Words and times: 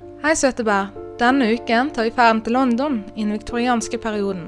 Hei, 0.00 0.32
søte 0.36 0.64
bær. 0.64 0.90
Denne 1.20 1.50
uken 1.52 1.90
tar 1.92 2.06
vi 2.06 2.12
ferden 2.16 2.40
til 2.44 2.54
London 2.56 2.98
i 3.14 3.22
den 3.22 3.34
viktorianske 3.34 3.98
perioden. 4.00 4.46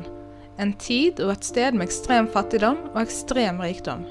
En 0.60 0.72
tid 0.80 1.21
og 1.21 1.34
et 1.34 1.44
sted 1.44 1.76
med 1.76 1.86
ekstrem 1.86 2.28
fattigdom 2.32 2.78
og 2.94 3.00
ekstrem 3.02 3.60
rikdom. 3.60 4.07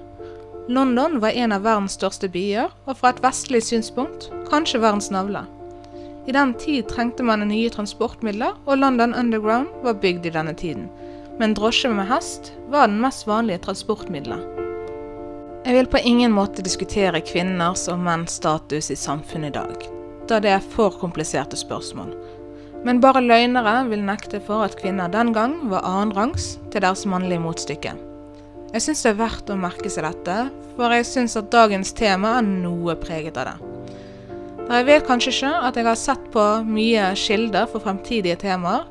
London 0.70 1.20
var 1.22 1.38
en 1.38 1.54
av 1.56 1.64
verdens 1.66 1.98
største 1.98 2.30
byer, 2.30 2.70
og 2.86 2.98
fra 3.00 3.10
et 3.14 3.22
vestlig 3.24 3.64
synspunkt 3.66 4.30
kanskje 4.50 4.82
verdens 4.84 5.10
navle. 5.14 5.42
I 6.30 6.36
den 6.36 6.54
tid 6.62 6.90
trengte 6.90 7.26
man 7.26 7.48
nye 7.50 7.70
transportmidler, 7.74 8.58
og 8.66 8.78
London 8.78 9.14
Underground 9.18 9.70
var 9.82 9.98
bygd 10.02 10.28
i 10.30 10.34
denne 10.34 10.54
tiden. 10.54 10.90
Men 11.40 11.56
drosje 11.58 11.90
med 11.90 12.10
hest 12.10 12.52
var 12.70 12.90
den 12.90 13.02
mest 13.02 13.26
vanlige 13.26 13.64
transportmiddelet. 13.66 14.46
Jeg 15.66 15.78
vil 15.78 15.90
på 15.90 16.02
ingen 16.06 16.34
måte 16.34 16.66
diskutere 16.66 17.22
kvinners 17.26 17.88
og 17.90 18.02
menns 18.02 18.38
status 18.42 18.90
i 18.94 18.98
samfunnet 18.98 19.54
i 19.54 19.60
dag, 19.60 19.90
da 20.30 20.40
det 20.44 20.52
er 20.56 20.70
for 20.74 20.94
kompliserte 21.02 21.58
spørsmål. 21.60 22.14
Men 22.86 23.02
bare 23.02 23.22
løgnere 23.22 23.76
vil 23.92 24.02
nekte 24.06 24.42
for 24.44 24.66
at 24.66 24.78
kvinner 24.80 25.12
den 25.14 25.34
gang 25.36 25.58
var 25.70 25.86
annenrangs 25.86 26.56
til 26.74 26.82
deres 26.82 27.06
mannlige 27.06 27.44
motstykke. 27.44 27.94
Jeg 28.72 28.86
syns 28.86 29.04
det 29.04 29.12
er 29.12 29.20
verdt 29.20 29.52
å 29.52 29.60
merke 29.60 29.90
seg 29.92 30.08
dette, 30.08 30.38
for 30.78 30.96
jeg 30.96 31.08
syns 31.10 31.36
at 31.38 31.52
dagens 31.54 31.92
tema 31.98 32.38
er 32.40 32.48
noe 32.48 32.96
preget 32.98 33.38
av 33.38 33.52
det. 33.52 33.58
Dere 34.62 34.86
vet 34.88 35.06
kanskje 35.08 35.34
ikke 35.34 35.52
at 35.68 35.78
jeg 35.78 35.88
har 35.90 36.00
sett 36.00 36.26
på 36.32 36.46
mye 36.64 37.12
kilder 37.20 37.68
for 37.68 37.84
fremtidige 37.84 38.38
temaer, 38.40 38.88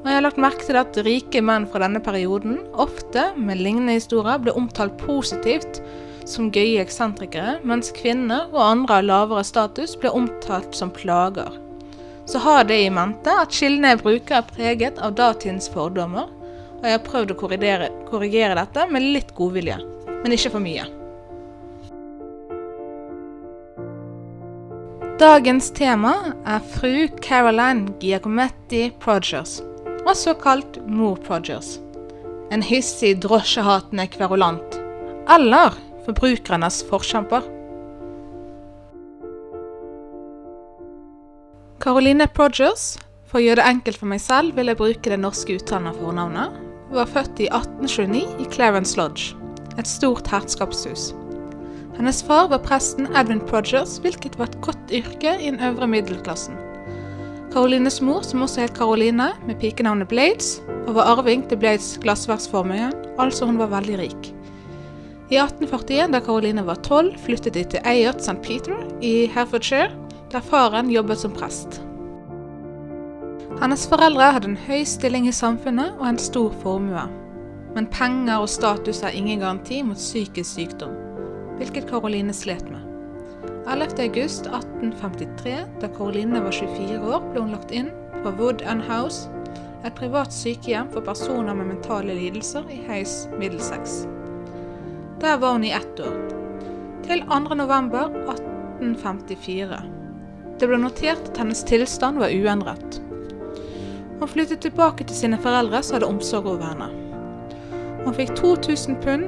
og 0.00 0.08
jeg 0.08 0.16
har 0.16 0.24
lagt 0.24 0.40
merke 0.40 0.64
til 0.64 0.78
at 0.80 0.96
rike 1.04 1.42
menn 1.44 1.68
fra 1.70 1.84
denne 1.84 2.00
perioden, 2.02 2.58
ofte 2.72 3.28
med 3.36 3.60
lignende 3.60 3.98
historier, 3.98 4.40
ble 4.42 4.54
omtalt 4.56 4.96
positivt 5.00 5.82
som 6.30 6.50
gøye 6.54 6.80
eksentrikere, 6.82 7.58
mens 7.66 7.90
kvinner 7.96 8.46
og 8.52 8.62
andre 8.62 9.00
av 9.00 9.08
lavere 9.08 9.42
status 9.46 9.96
ble 9.98 10.12
omtalt 10.14 10.76
som 10.78 10.92
plager. 10.94 11.50
Så 12.30 12.38
ha 12.44 12.60
det 12.62 12.78
i 12.84 12.92
mente 12.94 13.32
at 13.42 13.50
kildene 13.54 13.94
jeg 13.94 14.02
bruker 14.04 14.38
er 14.38 14.52
preget 14.54 15.00
av 15.02 15.16
datidens 15.18 15.66
fordommer, 15.72 16.30
og 16.80 16.86
jeg 16.86 16.96
har 16.96 17.04
prøvd 17.04 17.34
å 17.34 17.38
korrigere, 17.42 17.90
korrigere 18.08 18.56
dette 18.56 18.86
med 18.92 19.04
litt 19.16 19.34
godvilje, 19.36 19.80
men 20.22 20.36
ikke 20.36 20.54
for 20.54 20.64
mye. 20.64 20.86
Dagens 25.20 25.66
tema 25.76 26.14
er 26.48 26.62
fru 26.78 27.10
Caroline 27.20 27.90
Giacometti 28.00 28.86
Progers, 29.02 29.58
også 30.08 30.32
kalt 30.40 30.78
mor 30.88 31.18
Progers. 31.26 31.74
En 32.50 32.64
hissig, 32.64 33.18
drosjehatende 33.20 34.06
kverulant. 34.14 34.78
Eller 35.30 35.76
forbrukernes 36.06 36.82
forkjemper. 36.90 37.46
Caroline 41.80 42.26
Progers, 42.28 42.98
for 43.24 43.40
å 43.40 43.44
gjøre 43.44 43.62
det 43.62 43.70
enkelt 43.70 44.00
for 44.00 44.10
meg 44.10 44.20
selv, 44.20 44.52
vil 44.58 44.68
jeg 44.68 44.80
bruke 44.80 45.12
det 45.12 45.20
norske 45.20 45.56
uttalen 45.56 45.88
av 45.88 46.00
fornavnet, 46.02 46.58
var 46.90 47.08
født 47.08 47.40
i 47.40 47.46
1829 47.48 48.42
i 48.42 48.48
Clarence 48.52 48.98
Lodge, 48.98 49.36
et 49.78 49.88
stort 49.88 50.28
hertskapshus. 50.28 51.12
Hennes 51.96 52.20
far 52.24 52.50
var 52.50 52.62
presten 52.64 53.08
Edwin 53.16 53.40
Progers, 53.48 53.98
hvilket 54.02 54.36
var 54.40 54.50
et 54.50 54.60
godt 54.64 54.92
yrke 54.92 55.36
i 55.38 55.50
den 55.50 55.60
øvre 55.64 55.88
middelklassen. 55.88 56.58
Carolines 57.50 57.98
mor, 58.04 58.22
som 58.22 58.44
også 58.44 58.66
het 58.66 58.76
Caroline, 58.76 59.32
med 59.46 59.58
pikenavnet 59.62 60.08
Blades, 60.08 60.60
og 60.86 60.94
var 60.98 61.16
arving 61.16 61.42
til 61.48 61.58
Blades 61.58 61.96
glassverksformue, 62.02 62.92
altså 63.18 63.48
hun 63.48 63.58
var 63.58 63.72
veldig 63.72 63.98
rik. 63.98 64.30
I 65.30 65.38
1841, 65.38 66.12
da 66.12 66.20
Caroline 66.20 66.62
var 66.66 66.74
tolv, 66.82 67.14
flyttet 67.22 67.54
de 67.54 67.62
til 67.64 67.84
Eyot 67.86 68.18
St. 68.18 68.42
Peter 68.42 68.74
i 69.00 69.26
Herefordshire, 69.30 69.90
der 70.32 70.40
faren 70.42 70.90
jobbet 70.90 71.18
som 71.22 71.30
prest. 71.30 71.82
Hennes 73.60 73.86
foreldre 73.86 74.32
hadde 74.34 74.48
en 74.50 74.58
høy 74.66 74.82
stilling 74.88 75.28
i 75.28 75.34
samfunnet 75.34 75.92
og 76.00 76.08
en 76.08 76.18
stor 76.18 76.50
formue. 76.64 77.04
Men 77.76 77.86
penger 77.86 78.42
og 78.42 78.48
status 78.50 79.02
er 79.06 79.14
ingen 79.14 79.38
garanti 79.44 79.82
mot 79.86 79.96
psykisk 80.00 80.50
sykdom 80.54 80.96
hvilket 81.60 81.90
Caroline 81.90 82.32
slet 82.32 82.70
med. 82.72 82.80
11.8.1853, 83.68 85.58
da 85.82 85.88
Caroline 85.92 86.40
var 86.40 86.50
24 86.56 87.00
år, 87.04 87.20
ble 87.30 87.40
hun 87.44 87.52
lagt 87.52 87.70
inn 87.70 87.90
på 88.24 88.32
Wood 88.38 88.64
and 88.64 88.82
House, 88.88 89.28
et 89.84 89.94
privat 89.94 90.32
sykehjem 90.32 90.88
for 90.94 91.04
personer 91.04 91.54
med 91.54 91.66
mentale 91.74 92.16
lidelser 92.16 92.64
i 92.72 92.80
Heis 92.88 93.28
Middlesex. 93.36 94.08
Der 95.20 95.36
var 95.36 95.52
hun 95.52 95.64
i 95.64 95.70
ett 95.70 96.00
år, 96.00 96.28
til 97.04 97.20
2.11.1854. 97.28 99.80
Det 100.58 100.68
ble 100.68 100.78
notert 100.80 101.28
at 101.28 101.38
hennes 101.42 101.64
tilstand 101.68 102.18
var 102.22 102.30
uendret. 102.32 103.00
Hun 104.20 104.28
flyttet 104.28 104.60
tilbake 104.64 105.04
til 105.04 105.16
sine 105.16 105.38
foreldre 105.40 105.82
som 105.84 105.94
hadde 105.98 106.08
omsorg 106.08 106.46
over 106.54 106.66
henne. 106.70 106.88
Hun 108.06 108.14
fikk 108.16 108.30
2000 108.38 108.96
pund 109.04 109.24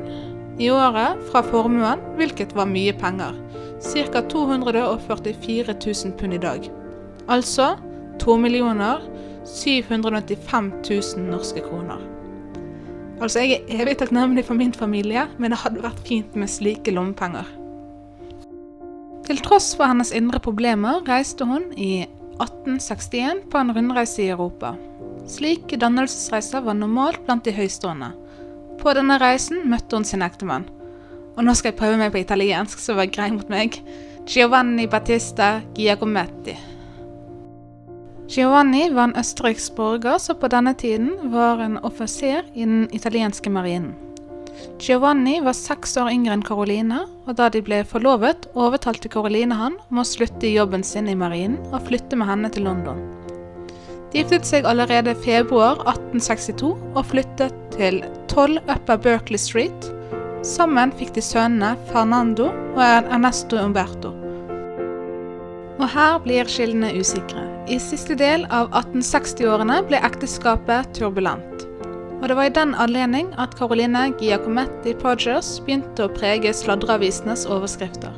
i 0.61 0.71
året 0.73 1.17
fra 1.29 1.41
formuen, 1.45 2.01
hvilket 2.17 2.57
var 2.57 2.67
mye 2.73 2.93
penger. 2.97 3.33
Ca. 3.83 4.21
244 4.33 5.75
000 5.77 6.13
pund 6.17 6.35
i 6.35 6.39
dag. 6.41 6.71
Altså 7.29 7.77
2 8.23 8.37
795 9.45 10.73
000 10.89 11.03
norske 11.29 11.61
kroner. 11.69 12.12
Altså, 13.23 13.45
jeg 13.45 13.61
er 13.61 13.83
evig 13.85 14.01
takknemlig 14.01 14.43
for 14.49 14.59
min 14.59 14.73
familie, 14.75 15.29
men 15.39 15.55
det 15.55 15.61
hadde 15.63 15.85
vært 15.85 16.01
fint 16.09 16.35
med 16.35 16.51
slike 16.51 16.91
lommepenger. 16.91 17.47
Til 19.29 19.39
tross 19.47 19.69
for 19.79 19.87
hennes 19.87 20.11
indre 20.17 20.41
problemer 20.43 21.05
reiste 21.07 21.47
hun 21.47 21.69
i 21.79 22.03
1861 22.43 23.45
på 23.53 23.61
en 23.61 23.71
rundreise 23.77 24.25
i 24.25 24.33
Europa. 24.35 24.73
Slike 25.31 25.79
dannelsesreiser 25.79 26.65
var 26.67 26.75
normalt 26.75 27.23
blant 27.29 27.47
de 27.47 27.55
høystående. 27.55 28.11
På 28.83 28.97
denne 28.99 29.21
reisen 29.23 29.63
møtte 29.71 29.95
hun 29.95 30.09
sin 30.09 30.27
ektemann. 30.27 30.67
Og 31.37 31.47
nå 31.47 31.55
skal 31.55 31.71
jeg 31.71 31.79
prøve 31.79 32.01
meg 32.01 32.11
på 32.11 32.25
italiensk, 32.25 32.83
så 32.83 32.99
var 32.99 33.13
grei 33.15 33.31
mot 33.31 33.47
meg. 33.53 33.79
Giovanni 34.27 34.89
Battista 34.91 35.61
Giacometti. 35.79 36.59
Giovanni 38.33 38.87
var 38.91 39.11
en 39.11 39.19
østerriksk 39.21 39.75
borger 39.77 40.17
som 40.23 40.39
på 40.41 40.49
denne 40.49 40.73
tiden 40.81 41.11
var 41.35 41.59
en 41.61 41.75
offiser 41.85 42.47
i 42.55 42.65
den 42.65 42.87
italienske 42.97 43.51
marinen. 43.53 43.91
Giovanni 44.81 45.35
var 45.45 45.53
seks 45.53 45.99
år 46.01 46.09
yngre 46.15 46.39
enn 46.39 46.45
Caroline, 46.47 47.03
og 47.29 47.37
da 47.37 47.51
de 47.53 47.61
ble 47.61 47.83
forlovet, 47.85 48.49
overtalte 48.57 49.13
Caroline 49.13 49.59
han 49.61 49.77
om 49.91 50.01
å 50.01 50.07
slutte 50.09 50.49
i 50.49 50.55
jobben 50.55 50.81
sin 50.81 51.13
i 51.13 51.19
marinen 51.19 51.61
og 51.75 51.85
flytte 51.91 52.17
med 52.17 52.33
henne 52.33 52.53
til 52.57 52.65
London. 52.71 53.05
De 54.15 54.23
giftet 54.23 54.49
seg 54.49 54.65
allerede 54.69 55.13
februar 55.27 55.85
1862 55.85 56.73
og 56.73 57.05
flyttet 57.13 57.63
til 57.77 58.01
12 58.33 58.63
Upper 58.65 58.97
Berkeley 58.97 59.41
Street. 59.41 59.93
Sammen 60.41 60.97
fikk 60.97 61.13
de 61.19 61.29
sønnene 61.29 61.77
Fernando 61.93 62.49
og 62.49 62.85
Ernesto 62.89 63.61
Umberto. 63.61 64.17
Og 65.77 65.89
her 65.93 66.23
blir 66.25 66.49
skillene 66.49 66.97
usikre. 66.97 67.52
I 67.71 67.77
siste 67.79 68.17
del 68.19 68.43
av 68.51 68.73
1860-årene 68.75 69.77
ble 69.87 70.01
ekteskapet 70.03 70.89
turbulent. 70.99 71.63
Og 72.19 72.25
det 72.27 72.35
var 72.35 72.49
i 72.49 72.55
den 72.55 72.73
anledning 72.75 73.29
at 73.39 73.55
Caroline 73.55 74.09
Giacometti 74.19 74.97
Progers 74.99 75.61
begynte 75.63 76.09
å 76.09 76.11
prege 76.11 76.51
sladreavisenes 76.59 77.45
overskrifter. 77.47 78.11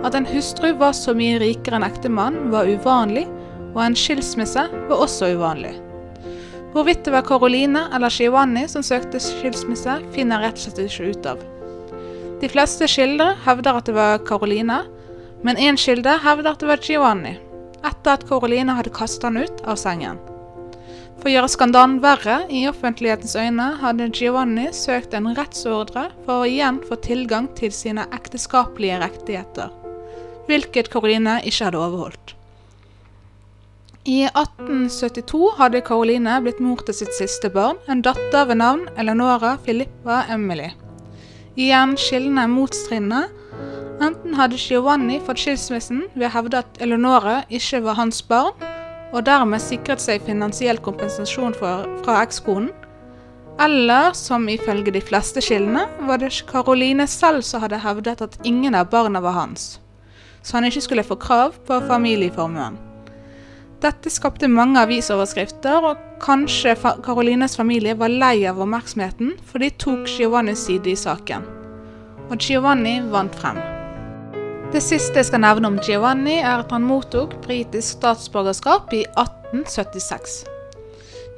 At 0.00 0.16
en 0.16 0.28
hustru 0.30 0.70
var 0.80 0.94
så 0.96 1.12
mye 1.16 1.40
rikere 1.42 1.76
enn 1.76 1.84
ektemannen, 1.84 2.48
var 2.54 2.70
uvanlig, 2.72 3.26
og 3.74 3.82
en 3.84 3.96
skilsmisse 3.98 4.64
var 4.88 5.02
også 5.04 5.34
uvanlig. 5.36 5.74
Hvorvidt 6.72 7.04
det 7.04 7.12
var 7.12 7.26
Caroline 7.28 7.82
eller 7.96 8.12
Giovanni 8.12 8.64
som 8.72 8.84
søkte 8.84 9.20
skilsmisse, 9.20 9.98
finner 10.16 10.40
rett 10.40 10.56
og 10.56 10.64
slett 10.64 10.80
ikke 10.86 11.10
ut 11.12 11.28
av. 11.34 11.44
De 12.40 12.48
fleste 12.48 12.88
kilder 12.88 13.36
hevder 13.44 13.82
at 13.82 13.90
det 13.90 13.96
var 13.98 14.24
Caroline, 14.24 14.80
men 15.44 15.60
én 15.60 15.76
kilde 15.76 16.16
hevder 16.24 16.54
at 16.54 16.64
det 16.64 16.70
var 16.70 16.80
Giovanni, 16.84 17.34
etter 17.84 18.16
at 18.16 18.26
Karoline 18.28 18.74
hadde 18.78 18.94
kastet 18.94 19.28
han 19.28 19.40
ut 19.42 19.62
av 19.68 19.78
sengen. 19.80 20.18
For 21.18 21.30
å 21.30 21.34
gjøre 21.34 21.50
skandalen 21.50 21.98
verre 22.02 22.44
i 22.54 22.62
offentlighetens 22.70 23.34
øyne 23.38 23.72
hadde 23.80 24.10
Giovanni 24.14 24.68
søkt 24.76 25.16
en 25.18 25.32
rettsordre 25.34 26.08
for 26.24 26.44
å 26.44 26.48
igjen 26.48 26.78
få 26.86 27.00
tilgang 27.02 27.50
til 27.58 27.74
sine 27.74 28.06
ekteskapelige 28.14 29.00
rettigheter, 29.02 29.72
hvilket 30.46 30.92
Karoline 30.92 31.40
ikke 31.42 31.70
hadde 31.70 31.82
overholdt. 31.82 32.34
I 34.08 34.22
1872 34.30 35.50
hadde 35.58 35.82
Karoline 35.84 36.38
blitt 36.40 36.62
mor 36.64 36.80
til 36.86 36.96
sitt 36.96 37.12
siste 37.12 37.50
barn, 37.52 37.76
en 37.90 38.00
datter 38.06 38.46
ved 38.48 38.62
navn 38.62 38.86
Eleonora 38.96 39.56
Filippa 39.66 40.22
Emily. 40.32 40.70
Igjen 41.58 41.96
skillende 41.98 42.46
motstridende. 42.48 43.26
Enten 44.28 44.42
hadde 44.42 44.56
Giovanni 44.60 45.14
fått 45.24 45.40
skilsmissen 45.40 46.02
ved 46.12 46.26
å 46.26 46.32
hevde 46.34 46.58
at 46.60 46.80
Eleonora 46.84 47.38
ikke 47.48 47.78
var 47.80 47.96
hans 47.96 48.18
barn, 48.28 48.52
og 49.08 49.22
dermed 49.24 49.62
sikret 49.64 50.02
seg 50.04 50.20
finansiell 50.26 50.76
kompensasjon 50.84 51.54
for, 51.56 51.86
fra 52.04 52.18
ekskonen, 52.26 52.66
eller 53.56 54.12
som 54.12 54.44
ifølge 54.52 54.92
de 54.92 55.00
fleste 55.00 55.40
skillene 55.40 55.86
var 56.04 56.20
det 56.20 56.28
Caroline 56.50 57.06
selv 57.08 57.40
som 57.48 57.64
hadde 57.64 57.80
hevdet 57.80 58.20
at 58.26 58.36
ingen 58.44 58.76
av 58.76 58.90
barna 58.92 59.24
var 59.24 59.32
hans, 59.38 59.78
så 60.44 60.58
han 60.58 60.68
ikke 60.68 60.84
skulle 60.90 61.06
få 61.08 61.16
krav 61.24 61.56
på 61.64 61.80
familieformuen. 61.88 62.76
Dette 63.80 64.12
skapte 64.12 64.52
mange 64.52 64.84
avisoverskrifter, 64.84 65.88
og 65.88 66.20
kanskje 66.20 66.76
Carolines 67.00 67.56
familie 67.56 67.96
var 67.96 68.12
lei 68.12 68.44
av 68.44 68.60
oppmerksomheten, 68.60 69.38
for 69.48 69.64
de 69.64 69.72
tok 69.72 70.04
Giovannis 70.18 70.68
side 70.68 70.92
i 70.92 71.00
saken. 71.00 71.48
Og 72.28 72.36
Giovanni 72.36 72.98
vant 73.08 73.32
frem. 73.40 73.77
Det 74.68 74.82
siste 74.84 75.16
jeg 75.16 75.30
skal 75.30 75.40
nevne 75.40 75.70
om 75.70 75.78
Giovanni, 75.80 76.42
er 76.44 76.60
at 76.60 76.72
han 76.74 76.84
mottok 76.84 77.38
britisk 77.46 77.94
statsborgerskap 77.96 78.90
i 78.92 79.00
1876. 79.16 80.42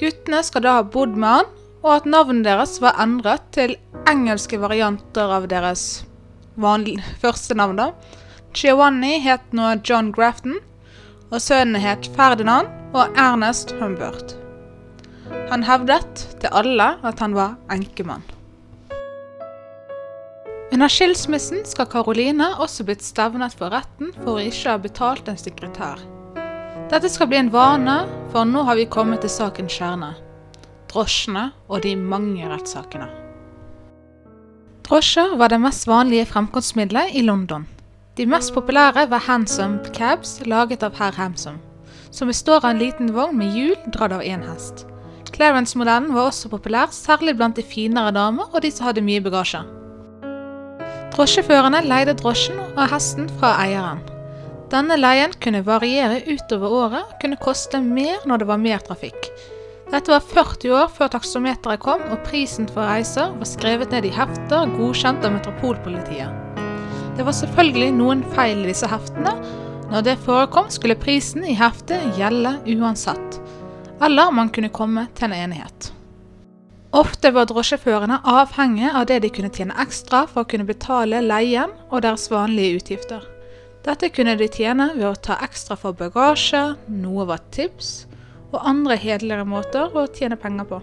Guttene 0.01 0.41
skal 0.43 0.65
da 0.65 0.73
ha 0.81 0.83
bodd 0.83 1.15
med 1.15 1.37
han, 1.37 1.53
og 1.85 1.93
at 1.95 2.09
navnet 2.11 2.43
deres 2.49 2.81
var 2.83 2.99
endret 2.99 3.45
til 3.55 3.77
engelske 4.11 4.59
varianter 4.59 5.31
av 5.31 5.47
deres 5.53 6.03
første 7.23 7.55
navn. 7.55 7.79
da. 7.79 7.93
Giovanni 8.53 9.21
het 9.23 9.47
nå 9.55 9.77
John 9.87 10.11
Grafton, 10.11 10.59
og 11.31 11.39
sønnen 11.39 11.79
het 11.81 12.11
Ferdinand 12.17 12.67
og 12.93 13.15
Ernest 13.15 13.77
Humbert. 13.79 14.35
Han 15.55 15.63
hevdet 15.63 16.27
til 16.43 16.51
alle 16.51 16.97
at 17.07 17.23
han 17.23 17.39
var 17.39 17.55
enkemann. 17.71 18.27
Under 20.71 20.87
skilsmissen 20.87 21.65
skal 21.67 21.89
Caroline 21.91 22.47
også 22.63 22.85
blitt 22.87 23.03
stevnet 23.03 23.57
for 23.59 23.75
retten 23.75 24.13
for 24.21 24.37
å 24.37 24.43
ikke 24.47 24.71
ha 24.71 24.79
betalt 24.79 25.27
en 25.27 25.39
sekretær. 25.39 25.99
Dette 26.93 27.11
skal 27.11 27.27
bli 27.31 27.41
en 27.41 27.51
vane, 27.51 27.97
for 28.31 28.47
nå 28.47 28.63
har 28.69 28.79
vi 28.79 28.87
kommet 28.87 29.25
til 29.25 29.33
sakens 29.35 29.75
kjerne. 29.75 30.13
Drosjene 30.93 31.49
og 31.67 31.83
de 31.83 31.97
mange 31.99 32.47
rettssakene. 32.51 33.09
Drosjer 34.87 35.35
var 35.39 35.51
det 35.51 35.59
mest 35.63 35.89
vanlige 35.91 36.29
fremkomstmiddelet 36.31 37.19
i 37.19 37.25
London. 37.27 37.67
De 38.19 38.27
mest 38.31 38.55
populære 38.55 39.09
var 39.11 39.27
Hansom 39.27 39.79
cabs, 39.95 40.39
laget 40.47 40.87
av 40.87 40.95
herr 40.99 41.19
Hamsom, 41.19 41.59
som 42.15 42.31
består 42.31 42.63
av 42.63 42.71
en 42.71 42.83
liten 42.83 43.11
vogn 43.15 43.39
med 43.43 43.59
hjul 43.59 43.75
dratt 43.91 44.15
av 44.15 44.23
én 44.23 44.47
hest. 44.47 44.87
Clarence-modellen 45.35 46.15
var 46.15 46.31
også 46.31 46.51
populær, 46.51 46.95
særlig 46.95 47.35
blant 47.39 47.59
de 47.59 47.67
finere 47.67 48.15
damer 48.15 48.51
og 48.51 48.63
de 48.63 48.71
som 48.75 48.91
hadde 48.91 49.07
mye 49.07 49.23
bagasje. 49.23 49.63
Drosjeførerne 51.11 51.83
leide 51.85 52.15
drosjen 52.19 52.61
og 52.71 52.85
hesten 52.93 53.27
fra 53.41 53.57
eieren. 53.65 54.03
Denne 54.71 54.95
leien 54.95 55.33
kunne 55.43 55.65
variere 55.67 56.21
utover 56.31 56.77
året 56.85 57.01
og 57.03 57.17
kunne 57.23 57.39
koste 57.41 57.81
mer 57.83 58.23
når 58.31 58.43
det 58.43 58.49
var 58.53 58.61
mer 58.63 58.85
trafikk. 58.87 59.31
Dette 59.91 60.13
var 60.13 60.23
40 60.23 60.71
år 60.79 60.93
før 60.95 61.11
taksometeret 61.11 61.83
kom, 61.83 62.05
og 62.15 62.23
prisen 62.29 62.69
for 62.71 62.87
reiser 62.87 63.33
var 63.35 63.51
skrevet 63.51 63.91
ned 63.91 64.07
i 64.07 64.15
hefter 64.15 64.71
godkjent 64.77 65.27
av 65.27 65.35
Metropolpolitiet. 65.35 66.31
Det 67.19 67.27
var 67.27 67.35
selvfølgelig 67.35 67.91
noen 67.99 68.23
feil 68.37 68.63
i 68.63 68.71
disse 68.71 68.87
heftene. 68.89 69.35
Når 69.91 70.07
det 70.07 70.21
forekom, 70.23 70.71
skulle 70.71 70.95
prisen 70.95 71.43
i 71.43 71.59
heftet 71.59 72.15
gjelde 72.15 72.55
uansett, 72.77 73.41
eller 73.99 74.31
man 74.31 74.55
kunne 74.55 74.71
komme 74.71 75.09
til 75.19 75.33
en 75.33 75.41
enighet. 75.43 75.91
Ofte 76.91 77.31
var 77.31 77.47
drosjeførerne 77.47 78.17
avhengige 78.27 78.89
av 78.99 79.05
det 79.07 79.21
de 79.23 79.29
kunne 79.31 79.53
tjene 79.55 79.77
ekstra 79.79 80.25
for 80.27 80.43
å 80.43 80.49
kunne 80.51 80.67
betale 80.67 81.21
leien 81.23 81.71
og 81.87 82.01
deres 82.03 82.25
vanlige 82.33 82.81
utgifter. 82.81 83.27
Dette 83.87 84.11
kunne 84.11 84.35
de 84.37 84.49
tjene 84.51 84.89
ved 84.97 85.07
å 85.07 85.15
ta 85.15 85.37
ekstra 85.45 85.77
for 85.79 85.95
bagasje, 85.95 86.75
noe 86.91 87.29
var 87.29 87.45
tips, 87.55 88.09
og 88.51 88.67
andre 88.67 88.97
hederligere 88.99 89.47
måter 89.47 89.95
å 89.95 90.09
tjene 90.11 90.37
penger 90.41 90.67
på. 90.67 90.81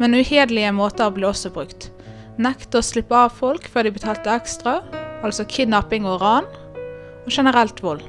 Men 0.00 0.16
uhederlige 0.16 0.72
måter 0.72 1.12
ble 1.12 1.28
også 1.28 1.52
brukt. 1.52 1.90
Nekte 2.40 2.80
å 2.80 2.86
slippe 2.86 3.12
av 3.12 3.36
folk 3.36 3.68
før 3.68 3.84
de 3.86 3.94
betalte 3.98 4.32
ekstra, 4.32 4.78
altså 5.20 5.44
kidnapping 5.44 6.08
og 6.08 6.24
ran, 6.24 6.48
og 7.26 7.28
generelt 7.28 7.84
vold. 7.84 8.08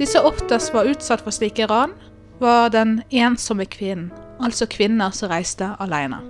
De 0.00 0.08
som 0.08 0.24
oftest 0.24 0.72
var 0.72 0.88
utsatt 0.88 1.20
for 1.20 1.36
slike 1.36 1.68
ran, 1.68 1.92
var 2.40 2.72
den 2.72 3.02
ensomme 3.12 3.68
kvinnen, 3.68 4.08
altså 4.44 4.68
kvinner 4.70 5.14
som 5.14 5.30
reiste 5.32 5.68
alene. 5.80 6.20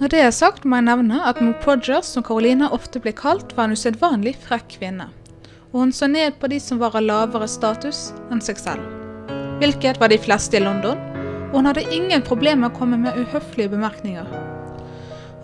Når 0.00 0.10
det 0.10 0.20
er 0.24 0.32
sagt, 0.34 0.64
må 0.66 0.80
jeg 0.80 0.88
nevne 0.88 1.20
at 1.22 1.38
Mo 1.40 1.52
Podgers, 1.62 2.08
som 2.10 2.24
Carolina 2.26 2.66
ofte 2.74 2.98
ble 3.00 3.12
kalt, 3.14 3.54
var 3.54 3.68
en 3.68 3.76
usedvanlig 3.78 4.34
frekk 4.42 4.66
kvinne. 4.78 5.06
Og 5.70 5.84
hun 5.84 5.94
så 5.94 6.08
ned 6.10 6.34
på 6.40 6.50
de 6.50 6.58
som 6.62 6.80
var 6.82 6.96
av 6.98 7.06
lavere 7.06 7.46
status 7.50 8.08
enn 8.34 8.42
seg 8.42 8.58
selv. 8.58 8.82
Hvilket 9.62 10.00
var 10.02 10.10
de 10.10 10.18
fleste 10.18 10.58
i 10.58 10.64
London, 10.64 10.98
og 11.52 11.60
hun 11.60 11.70
hadde 11.70 11.86
ingen 11.94 12.26
problemer 12.26 12.64
med 12.64 12.72
å 12.72 12.78
komme 12.78 12.98
med 12.98 13.16
uhøflige 13.22 13.70
bemerkninger. 13.76 14.26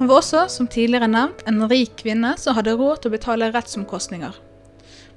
Hun 0.01 0.09
var 0.11 0.19
også, 0.19 0.49
som 0.51 0.67
tidligere 0.67 1.07
nevnt, 1.13 1.45
en 1.47 1.63
rik 1.71 1.95
kvinne 2.03 2.35
som 2.41 2.57
hadde 2.59 2.75
råd 2.75 3.05
til 3.05 3.13
å 3.13 3.15
betale 3.15 3.53
rettsomkostninger. 3.55 4.35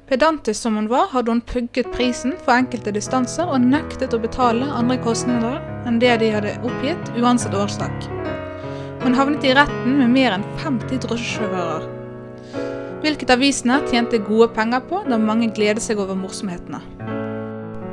Pedantisk 0.07 0.61
som 0.61 0.75
hun 0.75 0.89
var, 0.91 1.07
hadde 1.13 1.31
hun 1.31 1.41
pugget 1.41 1.87
prisen 1.95 2.33
for 2.43 2.57
enkelte 2.57 2.91
distanser 2.91 3.47
og 3.47 3.63
nektet 3.63 4.13
å 4.13 4.19
betale 4.19 4.67
andre 4.67 4.97
kostnader 5.03 5.61
enn 5.87 5.99
det 6.01 6.17
de 6.19 6.31
hadde 6.33 6.57
oppgitt, 6.67 7.11
uansett 7.15 7.55
årsak. 7.55 8.09
Hun 9.03 9.15
havnet 9.15 9.47
i 9.47 9.53
retten 9.55 9.97
med 10.01 10.11
mer 10.11 10.35
enn 10.35 10.45
50 10.59 10.99
drosjesjåfører. 11.05 11.87
Hvilket 13.03 13.31
avisene 13.35 13.79
tjente 13.91 14.19
gode 14.27 14.49
penger 14.55 14.83
på, 14.87 15.01
da 15.07 15.19
mange 15.19 15.49
gledet 15.55 15.83
seg 15.83 15.99
over 16.03 16.19
morsomhetene. 16.19 16.83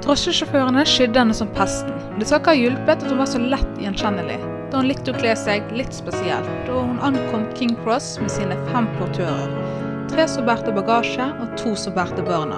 Drosjesjåførene 0.03 0.87
skydde 0.87 1.23
henne 1.23 1.37
som 1.37 1.51
pesten. 1.55 1.95
Det 2.19 2.27
skal 2.27 2.43
ikke 2.43 2.55
ha 2.55 2.63
hjulpet 2.63 2.97
at 2.97 3.11
hun 3.11 3.23
var 3.23 3.31
så 3.31 3.43
lett 3.43 3.83
gjenkjennelig 3.83 4.41
da 4.71 4.79
hun 4.79 4.87
likte 4.87 5.11
å 5.11 5.19
kle 5.19 5.35
seg 5.39 5.71
litt 5.75 5.95
spesielt, 5.95 6.71
og 6.71 6.85
hun 6.87 7.01
ankom 7.11 7.49
King 7.59 7.75
Cross 7.83 8.17
med 8.23 8.31
sine 8.31 8.59
fem 8.71 8.87
portører. 9.01 9.90
Tre 10.11 10.25
som 10.27 10.43
bærte 10.43 10.73
bagasje, 10.75 11.23
og 11.39 11.53
to 11.55 11.77
som 11.79 11.95
bærte 11.95 12.25
barna. 12.27 12.57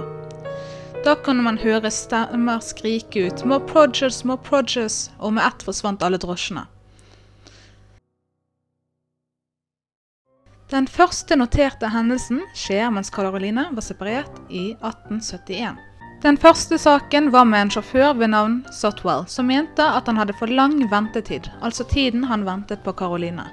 Da 1.05 1.13
kunne 1.21 1.43
man 1.45 1.59
høre 1.61 1.91
stemmer 1.93 2.63
skrike 2.65 3.27
ut 3.27 3.45
'More 3.45 3.61
Progers, 3.67 4.25
more 4.25 4.41
Progers', 4.41 5.11
og 5.19 5.35
med 5.35 5.43
ett 5.47 5.63
forsvant 5.63 6.03
alle 6.03 6.17
drosjene. 6.17 6.65
Den 10.71 10.89
første 10.89 11.37
noterte 11.37 11.89
hendelsen 11.93 12.41
skjer 12.55 12.89
mens 12.91 13.11
Caroline 13.11 13.67
var 13.73 13.83
separert 13.83 14.41
i 14.49 14.73
1871. 14.81 15.77
Den 16.23 16.39
første 16.39 16.79
saken 16.79 17.33
var 17.33 17.45
med 17.45 17.61
en 17.61 17.71
sjåfør 17.71 18.17
ved 18.17 18.29
navn 18.29 18.65
Sotwell, 18.73 19.27
som 19.27 19.47
mente 19.47 19.83
at 19.83 20.07
han 20.07 20.17
hadde 20.17 20.33
for 20.39 20.47
lang 20.47 20.91
ventetid, 20.91 21.51
altså 21.61 21.85
tiden 21.85 22.25
han 22.25 22.47
ventet 22.47 22.83
på 22.83 22.93
Caroline. 22.93 23.45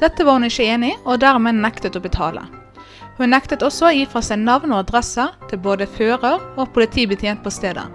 Dette 0.00 0.24
var 0.24 0.32
hun 0.32 0.44
ikke 0.44 0.68
enig 0.68 0.92
i, 0.92 0.98
og 1.04 1.20
dermed 1.20 1.54
nektet 1.54 1.96
å 1.96 2.00
betale. 2.00 2.57
Hun 3.18 3.32
nektet 3.34 3.64
også 3.66 3.88
å 3.88 3.94
gi 3.94 4.04
fra 4.06 4.22
seg 4.22 4.38
navn 4.46 4.70
og 4.70 4.84
adresse 4.84 5.24
til 5.50 5.58
både 5.62 5.88
fører 5.90 6.38
og 6.54 6.70
politibetjent 6.74 7.42
på 7.42 7.50
stedet. 7.50 7.86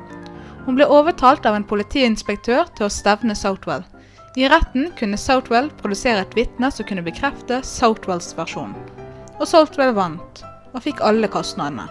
Hun 0.65 0.75
ble 0.75 0.87
overtalt 0.87 1.45
av 1.47 1.55
en 1.55 1.67
politiinspektør 1.67 2.69
til 2.75 2.87
å 2.87 2.91
stevne 2.91 3.35
Southwell. 3.35 3.83
I 4.35 4.49
retten 4.51 4.89
kunne 4.99 5.19
Southwell 5.19 5.69
produsere 5.79 6.23
et 6.23 6.35
vitne 6.35 6.71
som 6.71 6.87
kunne 6.89 7.05
bekrefte 7.05 7.61
Southwells 7.67 8.31
versjon. 8.35 8.73
Og 9.39 9.45
Southwell 9.47 9.93
vant, 9.95 10.41
og 10.73 10.83
fikk 10.83 11.03
alle 11.05 11.29
kostnadene. 11.31 11.85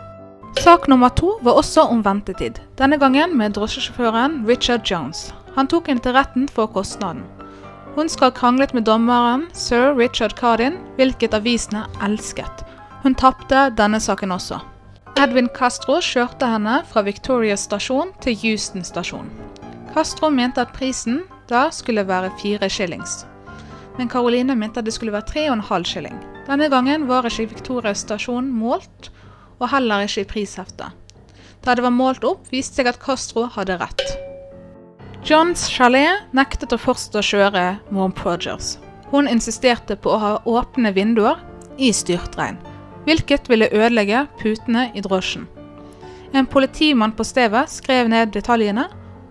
Sak 0.60 0.88
nummer 0.90 1.08
to 1.16 1.38
var 1.42 1.56
også 1.60 1.86
om 1.88 2.02
ventetid, 2.04 2.58
denne 2.76 2.98
gangen 3.00 3.36
med 3.38 3.54
drosjesjåføren 3.56 4.42
Richard 4.48 4.84
Jones. 4.84 5.30
Han 5.56 5.68
tok 5.68 5.88
henne 5.88 6.04
til 6.04 6.16
retten 6.16 6.48
for 6.52 6.68
kostnaden. 6.68 7.24
Hun 7.96 8.08
skal 8.08 8.30
ha 8.30 8.36
kranglet 8.36 8.74
med 8.76 8.84
dommeren 8.88 9.46
sir 9.56 9.92
Richard 9.96 10.36
Cardin, 10.36 10.76
hvilket 10.96 11.36
avisene 11.36 11.86
elsket. 12.04 12.64
Hun 13.02 13.16
tapte 13.18 13.66
denne 13.74 13.98
saken 14.00 14.34
også. 14.34 14.60
Edwin 15.18 15.48
Castro 15.54 15.98
kjørte 16.02 16.46
henne 16.48 16.80
fra 16.88 17.02
Victoria 17.06 17.56
stasjon 17.58 18.14
til 18.22 18.36
Houston 18.42 18.86
stasjon. 18.86 19.28
Castro 19.92 20.30
mente 20.30 20.62
at 20.62 20.72
prisen 20.74 21.22
da 21.50 21.66
skulle 21.74 22.06
være 22.08 22.32
fire 22.40 22.70
shillings. 22.70 23.24
Men 23.98 24.08
Caroline 24.08 24.56
mente 24.56 24.80
at 24.80 24.88
det 24.88 24.94
skulle 24.94 25.12
være 25.12 25.28
tre 25.28 25.48
og 25.50 25.58
en 25.58 25.66
halv 25.68 25.84
shilling. 25.84 26.16
Denne 26.46 26.70
gangen 26.72 27.06
var 27.10 27.26
ikke 27.28 27.50
Victoria 27.52 27.92
stasjon 27.94 28.48
målt, 28.48 29.10
og 29.60 29.68
heller 29.70 30.06
ikke 30.06 30.24
i 30.24 30.30
prisheftet. 30.32 30.94
Da 31.62 31.74
det 31.74 31.84
var 31.84 31.94
målt 31.94 32.24
opp, 32.26 32.48
viste 32.50 32.80
seg 32.80 32.90
at 32.90 33.02
Castro 33.02 33.46
hadde 33.54 33.78
rett. 33.82 34.02
Johns 35.22 35.68
chalet 35.70 36.32
nektet 36.34 36.72
å 36.74 36.80
fortsette 36.80 37.20
å 37.20 37.26
kjøre 37.26 37.66
Mom 37.94 38.14
Progers. 38.16 38.76
Hun 39.12 39.28
insisterte 39.30 39.94
på 39.94 40.16
å 40.16 40.18
ha 40.18 40.32
åpne 40.48 40.90
vinduer 40.96 41.38
i 41.78 41.92
styrtregn, 41.94 42.58
hvilket 43.06 43.48
ville 43.50 43.70
ødelegge 43.72 44.26
putene 44.40 44.90
i 44.94 45.02
drosjen. 45.04 45.46
En 46.32 46.46
politimann 46.46 47.12
på 47.12 47.24
stedet 47.24 47.68
skrev 47.70 48.08
ned 48.08 48.32
detaljene 48.32 48.86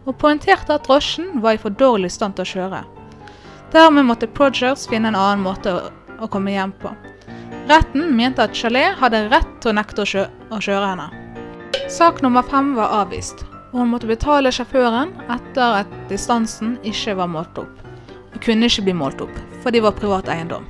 og 0.06 0.18
poengterte 0.22 0.76
at 0.76 0.86
drosjen 0.86 1.42
var 1.42 1.58
i 1.58 1.62
for 1.62 1.74
dårlig 1.74 2.12
stand 2.14 2.38
til 2.38 2.46
å 2.46 2.52
kjøre. 2.52 2.82
Dermed 3.72 4.06
måtte 4.06 4.28
Progers 4.28 4.88
finne 4.90 5.12
en 5.12 5.18
annen 5.18 5.46
måte 5.46 5.74
å 6.22 6.30
komme 6.30 6.54
hjem 6.54 6.74
på. 6.82 6.92
Retten 7.70 8.12
mente 8.18 8.44
at 8.44 8.58
Chalet 8.58 8.98
hadde 9.00 9.28
rett 9.32 9.52
til 9.62 9.72
å 9.72 9.78
nekte 9.78 10.04
å, 10.04 10.10
kjø 10.10 10.26
å 10.52 10.60
kjøre 10.60 10.92
henne. 10.92 11.08
Sak 11.92 12.22
nummer 12.26 12.44
fem 12.44 12.74
var 12.76 12.94
avvist, 13.02 13.46
og 13.72 13.84
hun 13.84 13.94
måtte 13.94 14.10
betale 14.10 14.52
sjåføren 14.52 15.14
etter 15.32 15.82
at 15.84 15.96
distansen 16.10 16.76
ikke 16.88 17.16
var 17.22 17.32
målt 17.32 17.64
opp. 17.64 17.72
Og 18.36 18.42
kunne 18.44 18.68
ikke 18.68 18.86
bli 18.90 18.98
målt 18.98 19.24
opp, 19.24 19.34
for 19.64 19.72
de 19.72 19.82
var 19.84 19.96
privat 19.96 20.30
eiendom. 20.32 20.68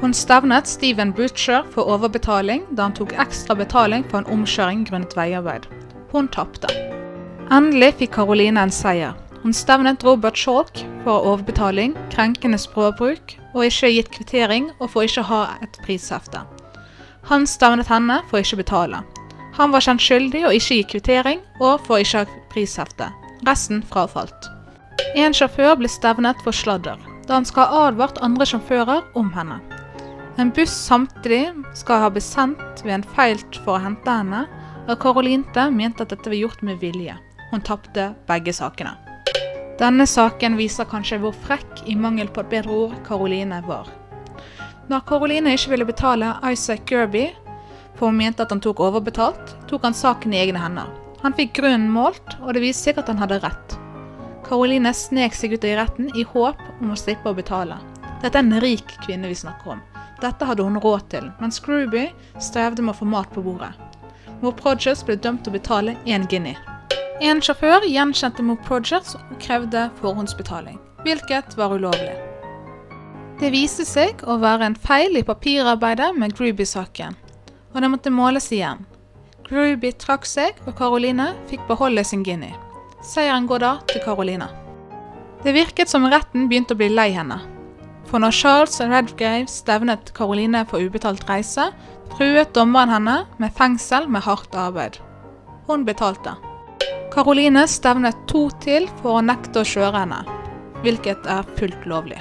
Hun 0.00 0.12
stevnet 0.14 0.66
Steven 0.68 1.12
Butcher 1.12 1.62
for 1.72 1.88
overbetaling 1.88 2.66
da 2.76 2.84
han 2.84 2.94
tok 2.94 3.14
ekstra 3.16 3.56
betaling 3.56 4.04
for 4.10 4.20
en 4.20 4.28
omkjøring 4.34 4.84
grunnet 4.90 5.16
veiarbeid. 5.16 5.64
Hun 6.12 6.28
tapte. 6.28 6.68
Endelig 7.50 7.94
fikk 8.02 8.12
Caroline 8.18 8.60
en 8.60 8.72
seier. 8.74 9.14
Hun 9.42 9.54
stevnet 9.56 10.04
Robert 10.04 10.36
Schalk 10.36 10.82
for 11.04 11.24
overbetaling, 11.30 11.94
krenkende 12.12 12.58
språkbruk 12.60 13.36
og 13.54 13.64
ikke 13.64 13.92
gitt 13.94 14.10
kvittering 14.12 14.68
og 14.80 14.90
for 14.92 15.06
ikke 15.06 15.22
å 15.24 15.30
ha 15.30 15.40
et 15.64 15.78
prishefte. 15.86 16.42
Han 17.30 17.46
stevnet 17.48 17.88
henne 17.88 18.20
for 18.28 18.42
ikke 18.42 18.58
å 18.58 18.62
betale. 18.62 19.00
Han 19.56 19.72
var 19.72 19.86
kjent 19.86 20.04
skyldig 20.04 20.44
og 20.44 20.58
ikke 20.58 20.76
gi 20.76 20.88
kvittering 20.92 21.40
og 21.56 21.80
for 21.86 22.04
ikke 22.04 22.20
å 22.20 22.26
ha 22.26 22.42
prishefte. 22.52 23.08
Resten 23.48 23.80
frafalt. 23.86 24.50
En 25.16 25.32
sjåfør 25.32 25.78
ble 25.80 25.88
stevnet 25.88 26.36
for 26.44 26.52
sladder, 26.52 27.00
da 27.24 27.40
han 27.40 27.48
skal 27.48 27.70
ha 27.70 27.88
advart 27.88 28.20
andre 28.24 28.44
sjåfører 28.48 29.06
om 29.16 29.32
henne. 29.32 29.62
En 30.36 30.50
buss 30.50 30.70
samtidig 30.70 31.54
skal 31.74 32.02
ha 32.02 32.08
blitt 32.12 32.26
sendt 32.26 32.82
ved 32.84 32.92
en 32.98 33.04
feil 33.16 33.40
for 33.64 33.78
å 33.78 33.80
hente 33.80 34.16
henne, 34.18 34.42
og 34.84 34.98
Karoline 35.00 35.64
mente 35.72 36.04
at 36.04 36.12
dette 36.12 36.28
var 36.28 36.36
gjort 36.36 36.60
med 36.62 36.82
vilje. 36.82 37.14
Hun 37.50 37.64
tapte 37.64 38.10
begge 38.28 38.52
sakene. 38.52 38.92
Denne 39.80 40.04
saken 40.08 40.58
viser 40.60 40.88
kanskje 40.88 41.22
hvor 41.22 41.32
frekk, 41.46 41.86
i 41.88 41.96
mangel 41.96 42.28
på 42.28 42.44
et 42.44 42.52
bedre 42.52 42.76
ord, 42.84 42.98
Karoline 43.08 43.62
var. 43.64 43.88
Når 44.92 45.06
Karoline 45.08 45.56
ikke 45.56 45.72
ville 45.72 45.88
betale 45.88 46.34
Isaac 46.52 46.84
Gerby, 46.84 47.30
for 47.96 48.12
hun 48.12 48.20
mente 48.20 48.44
at 48.44 48.52
han 48.52 48.60
tok 48.60 48.84
overbetalt, 48.84 49.56
tok 49.72 49.88
han 49.88 49.96
saken 49.96 50.36
i 50.36 50.42
egne 50.44 50.60
hender. 50.60 50.92
Han 51.24 51.36
fikk 51.36 51.56
grunnen 51.62 51.88
målt, 51.88 52.36
og 52.44 52.52
det 52.52 52.64
viste 52.64 52.90
seg 52.90 53.00
at 53.00 53.08
han 53.08 53.24
hadde 53.24 53.40
rett. 53.40 53.80
Karoline 54.44 54.92
snek 54.92 55.34
seg 55.34 55.56
ut 55.56 55.64
i 55.64 55.76
retten 55.80 56.12
i 56.12 56.28
håp 56.28 56.60
om 56.76 56.92
å 56.92 57.00
slippe 57.00 57.32
å 57.32 57.36
betale. 57.36 57.80
Dette 58.20 58.36
er 58.36 58.44
en 58.44 58.60
rik 58.60 58.98
kvinne 59.00 59.32
vi 59.32 59.44
snakker 59.46 59.78
om. 59.78 59.86
Dette 60.22 60.46
hadde 60.48 60.64
hun 60.64 60.78
råd 60.80 61.08
til, 61.12 61.28
mens 61.40 61.60
Scrooby 61.60 62.06
strevde 62.40 62.84
med 62.84 62.94
å 62.94 63.00
få 63.00 63.08
mat 63.10 63.28
på 63.34 63.44
bordet. 63.44 63.74
Mor 64.40 64.54
Progers 64.56 65.02
ble 65.04 65.16
dømt 65.20 65.44
til 65.44 65.52
å 65.52 65.56
betale 65.58 65.96
én 66.08 66.24
guinea. 66.28 66.60
En 67.24 67.40
sjåfør 67.40 67.86
gjenkjente 67.88 68.44
Mor 68.44 68.58
Progers 68.64 69.14
og 69.16 69.36
krevde 69.40 69.86
forhåndsbetaling, 70.00 70.76
hvilket 71.04 71.56
var 71.56 71.72
ulovlig. 71.76 72.16
Det 73.40 73.52
viste 73.52 73.84
seg 73.84 74.20
å 74.24 74.38
være 74.40 74.70
en 74.70 74.76
feil 74.80 75.16
i 75.20 75.24
papirarbeidet 75.24 76.12
med 76.16 76.36
Gruby-saken, 76.36 77.16
og 77.74 77.80
det 77.80 77.90
måtte 77.92 78.12
måles 78.12 78.48
igjen. 78.52 78.84
Gruby 79.48 79.92
trakk 80.00 80.24
seg, 80.28 80.56
og 80.66 80.76
Caroline 80.78 81.30
fikk 81.50 81.64
beholde 81.68 82.04
sin 82.04 82.24
guinea. 82.24 82.56
Seieren 83.04 83.46
går 83.46 83.62
da 83.62 83.74
til 83.92 84.02
Caroline. 84.04 84.48
Det 85.44 85.52
virket 85.54 85.92
som 85.92 86.08
retten 86.10 86.48
begynte 86.50 86.74
å 86.74 86.80
bli 86.80 86.88
lei 86.90 87.12
henne, 87.14 87.38
for 88.10 88.22
når 88.22 88.34
Charles 88.34 88.80
Redgrave 88.80 89.50
stevnet 89.50 90.12
Caroline 90.16 90.64
for 90.70 90.82
ubetalt 90.82 91.24
reise, 91.28 91.70
truet 92.14 92.54
dommeren 92.54 92.92
henne 92.92 93.16
med 93.42 93.54
fengsel 93.56 94.08
med 94.08 94.24
hardt 94.26 94.54
arbeid. 94.54 95.00
Hun 95.66 95.84
betalte. 95.86 96.36
Caroline 97.12 97.66
stevnet 97.68 98.16
to 98.30 98.46
til 98.62 98.86
for 99.00 99.18
å 99.18 99.24
nekte 99.24 99.62
å 99.62 99.66
kjøre 99.66 100.04
henne, 100.04 100.22
hvilket 100.84 101.26
er 101.32 101.46
fullt 101.58 101.86
lovlig. 101.88 102.20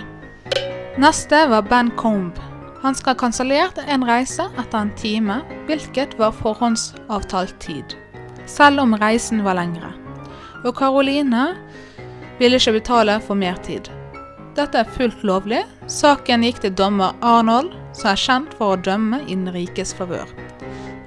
Neste 1.01 1.41
var 1.51 1.67
Ben 1.67 1.91
Combe. 1.99 2.39
Han 2.85 2.95
skal 2.95 3.15
ha 3.15 3.19
kansellert 3.19 3.79
en 3.81 4.05
reise 4.07 4.45
etter 4.55 4.77
en 4.79 4.93
time, 4.95 5.41
hvilket 5.67 6.15
var 6.19 6.35
forhåndsavtalt 6.37 7.57
tid, 7.59 7.97
selv 8.45 8.85
om 8.85 8.95
reisen 9.01 9.43
var 9.45 9.57
lengre. 9.59 9.91
Og 10.63 10.73
Caroline 10.77 11.49
ville 12.39 12.57
ikke 12.61 12.77
betale 12.79 13.19
for 13.25 13.37
mer 13.37 13.57
tid. 13.65 13.89
Dette 14.55 14.79
er 14.79 14.91
fullt 14.95 15.23
lovlig. 15.27 15.65
Saken 15.91 16.45
gikk 16.45 16.61
til 16.63 16.71
dommer 16.79 17.17
Arnold, 17.25 17.73
som 17.95 18.13
er 18.13 18.21
kjent 18.21 18.53
for 18.55 18.75
å 18.75 18.79
dømme 18.79 19.19
i 19.25 19.33
den 19.33 19.49
rikes 19.51 19.91
favør. 19.97 20.29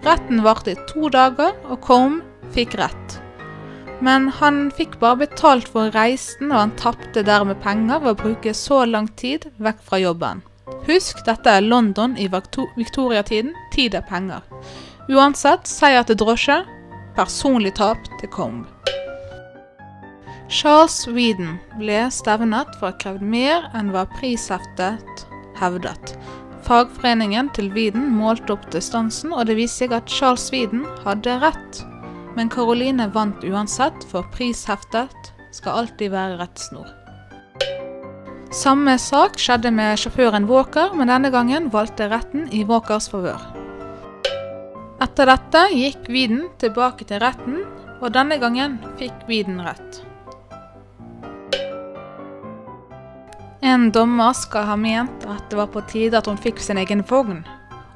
Retten 0.05 0.43
varte 0.45 0.75
i 0.75 0.83
to 0.91 1.09
dager, 1.13 1.55
og 1.69 1.81
Combe 1.85 2.53
fikk 2.53 2.77
rett. 2.81 3.17
Men 4.05 4.29
han 4.39 4.69
fikk 4.77 4.99
bare 5.01 5.25
betalt 5.25 5.69
for 5.73 5.91
reisen, 5.97 6.53
og 6.53 6.61
han 6.61 6.77
tapte 6.79 7.25
dermed 7.25 7.59
penger 7.65 8.05
ved 8.05 8.13
å 8.15 8.21
bruke 8.21 8.55
så 8.55 8.85
lang 8.87 9.09
tid 9.19 9.49
vekk 9.57 9.81
fra 9.89 10.03
jobben. 10.05 10.45
Husk, 10.87 11.25
dette 11.25 11.59
er 11.59 11.65
London 11.65 12.15
i 12.21 12.29
Victoria-tiden. 12.29 13.57
Tid 13.73 13.97
er 13.97 14.05
penger. 14.09 14.45
Uansett, 15.09 15.67
seier 15.67 16.05
til 16.05 16.21
drosje. 16.21 16.61
Personlig 17.17 17.75
tap 17.81 18.05
til 18.21 18.29
Combe. 18.29 18.98
Charles 20.49 21.07
Weedon 21.07 21.59
ble 21.77 22.07
stevnet 22.09 22.71
for 22.79 22.89
å 22.89 22.91
ha 22.95 22.97
krevd 23.03 23.21
mer 23.21 23.67
enn 23.77 23.91
hva 23.93 24.07
prisheftet 24.15 25.25
hevdet. 25.61 26.15
Fagforeningen 26.65 27.51
til 27.53 27.69
Weedon 27.75 28.07
målte 28.17 28.55
opp 28.55 28.65
distansen, 28.73 29.35
og 29.37 29.45
det 29.49 29.59
viste 29.59 29.85
seg 29.85 29.93
at 29.99 30.09
Charles 30.09 30.49
Weedon 30.53 30.87
hadde 31.05 31.37
rett. 31.45 31.83
Men 32.37 32.49
Caroline 32.53 33.11
vant 33.13 33.45
uansett, 33.45 34.09
for 34.09 34.25
prisheftet 34.33 35.31
skal 35.53 35.83
alltid 35.83 36.17
være 36.17 36.41
rettsnor. 36.41 36.89
Samme 38.49 38.97
sak 38.97 39.37
skjedde 39.37 39.69
med 39.77 40.01
sjåføren 40.01 40.49
Walker, 40.49 40.97
men 40.97 41.13
denne 41.13 41.29
gangen 41.35 41.69
valgte 41.75 42.09
retten 42.09 42.49
i 42.57 42.65
Walkers 42.65 43.13
favør. 43.13 43.45
Etter 45.05 45.29
dette 45.29 45.69
gikk 45.77 46.09
Weedon 46.09 46.49
tilbake 46.57 47.05
til 47.05 47.21
retten, 47.21 47.67
og 48.01 48.15
denne 48.17 48.41
gangen 48.41 48.81
fikk 48.97 49.29
Weedon 49.29 49.61
rett. 49.69 50.08
En 53.69 53.91
dommer 53.93 54.33
skal 54.33 54.65
ha 54.65 54.75
ment 54.81 55.25
at 55.29 55.51
det 55.51 55.57
var 55.59 55.67
på 55.69 55.83
tide 55.91 56.17
at 56.17 56.29
hun 56.31 56.39
fikk 56.41 56.61
sin 56.63 56.79
egen 56.81 57.03
vogn, 57.05 57.43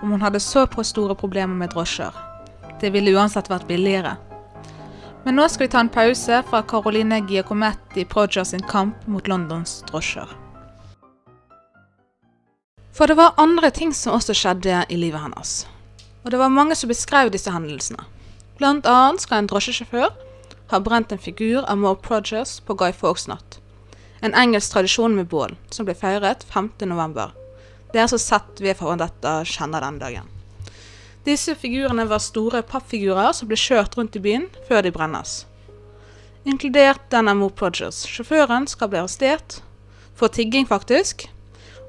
om 0.02 0.10
hun 0.12 0.20
hadde 0.20 0.40
så 0.44 0.66
på 0.68 0.82
store 0.84 1.14
problemer 1.16 1.56
med 1.56 1.72
drosjer. 1.72 2.12
Det 2.82 2.90
ville 2.92 3.14
uansett 3.16 3.48
vært 3.48 3.64
billigere. 3.70 4.18
Men 5.24 5.38
nå 5.38 5.46
skal 5.48 5.64
vi 5.64 5.70
ta 5.72 5.80
en 5.80 5.92
pause 5.94 6.42
fra 6.50 6.60
Caroline 6.68 7.22
Giacometti 7.30 8.04
Proger 8.04 8.44
sin 8.44 8.66
kamp 8.68 9.06
mot 9.06 9.30
Londons 9.32 9.78
drosjer. 9.88 10.28
For 12.92 13.08
det 13.08 13.16
var 13.16 13.40
andre 13.40 13.72
ting 13.72 13.96
som 13.96 14.18
også 14.18 14.36
skjedde 14.36 14.84
i 14.92 15.00
livet 15.00 15.24
hennes. 15.24 15.54
Og 16.26 16.34
det 16.34 16.42
var 16.42 16.52
mange 16.52 16.76
som 16.76 16.92
beskrev 16.92 17.32
disse 17.32 17.54
hendelsene. 17.54 18.04
Blant 18.60 18.84
annet 18.84 19.24
skal 19.24 19.40
en 19.40 19.48
drosjesjåfør 19.48 20.12
ha 20.74 20.84
brent 20.84 21.16
en 21.16 21.26
figur 21.30 21.64
av 21.64 21.80
Moore 21.80 22.02
Progers 22.04 22.58
på 22.60 22.76
Guy 22.76 22.92
Fawkes 22.92 23.30
natt 23.32 23.61
en 24.22 24.34
engelsk 24.34 24.72
tradisjon 24.72 25.16
med 25.18 25.26
bål, 25.26 25.56
som 25.70 25.86
ble 25.86 25.96
feiret 25.98 26.44
5.11. 26.54 27.32
Dere 27.92 28.08
som 28.08 28.20
sett 28.22 28.60
ved 28.62 28.78
for 28.78 28.94
dette, 29.00 29.32
kjenner 29.50 29.82
den 29.82 29.98
dagen. 29.98 30.28
Disse 31.26 31.54
figurene 31.58 32.06
var 32.10 32.22
store 32.22 32.62
pappfigurer 32.66 33.34
som 33.34 33.50
ble 33.50 33.58
kjørt 33.58 33.96
rundt 33.98 34.16
i 34.18 34.22
byen 34.22 34.46
før 34.68 34.86
de 34.86 34.92
brennes. 34.94 35.42
Inkludert 36.46 37.02
denne 37.10 37.34
Mo 37.38 37.50
Progers. 37.50 38.04
Sjåføren 38.06 38.66
skal 38.70 38.90
bli 38.90 39.02
arrestert, 39.02 39.60
for 40.18 40.30
tigging 40.30 40.66
faktisk, 40.70 41.26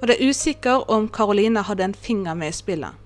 og 0.01 0.09
det 0.09 0.17
er 0.17 0.29
usikker 0.33 0.89
om 0.91 1.09
Caroline 1.13 1.65
hadde 1.65 1.85
en 1.85 1.97
finger 1.97 2.37
med 2.37 2.53
i 2.53 2.57
spillet. 2.57 2.97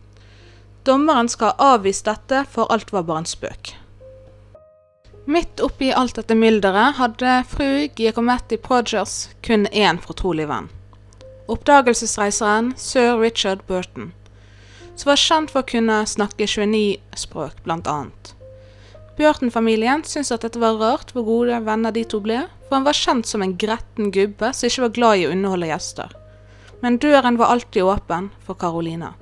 Dommeren 0.87 1.27
skal 1.27 1.51
ha 1.51 1.75
avvist 1.75 2.07
dette, 2.07 2.45
for 2.51 2.71
alt 2.71 2.95
var 2.95 3.03
bare 3.07 3.25
en 3.25 3.29
spøk. 3.29 3.75
Midt 5.27 5.59
oppi 5.59 5.89
alt 5.91 6.15
dette 6.15 6.35
mylderet 6.39 6.95
hadde 7.01 7.31
fru 7.51 7.89
Giacometti 7.99 8.55
Progers 8.63 9.15
kun 9.43 9.65
én 9.75 9.99
fortrolig 9.99 10.45
venn. 10.47 10.69
Oppdagelsesreiseren 11.51 12.69
sir 12.79 13.19
Richard 13.19 13.65
Burton, 13.67 14.13
som 14.95 15.11
var 15.11 15.19
kjent 15.19 15.51
for 15.51 15.65
å 15.65 15.67
kunne 15.73 15.99
snakke 16.07 16.47
29 16.47 17.19
språk, 17.19 17.59
annet. 17.67 18.31
Burton-familien 19.19 20.07
syntes 20.07 20.31
at 20.31 20.47
dette 20.47 20.63
var 20.63 20.79
rart 20.79 21.11
hvor 21.11 21.27
gode 21.27 21.59
venner 21.67 21.91
de 21.91 22.07
to 22.07 22.23
ble, 22.23 22.45
for 22.69 22.79
han 22.79 22.87
var 22.87 22.95
kjent 22.95 23.27
som 23.27 23.43
en 23.43 23.57
gretten 23.59 24.15
gubbe 24.15 24.55
som 24.55 24.71
ikke 24.71 24.87
var 24.87 24.95
glad 24.95 25.17
i 25.19 25.27
å 25.27 25.35
underholde 25.35 25.73
gjester. 25.73 26.15
Men 26.79 27.01
døren 27.03 27.35
var 27.35 27.51
alltid 27.51 27.83
åpen 27.83 28.31
for 28.47 28.55
Carolina. 28.55 29.17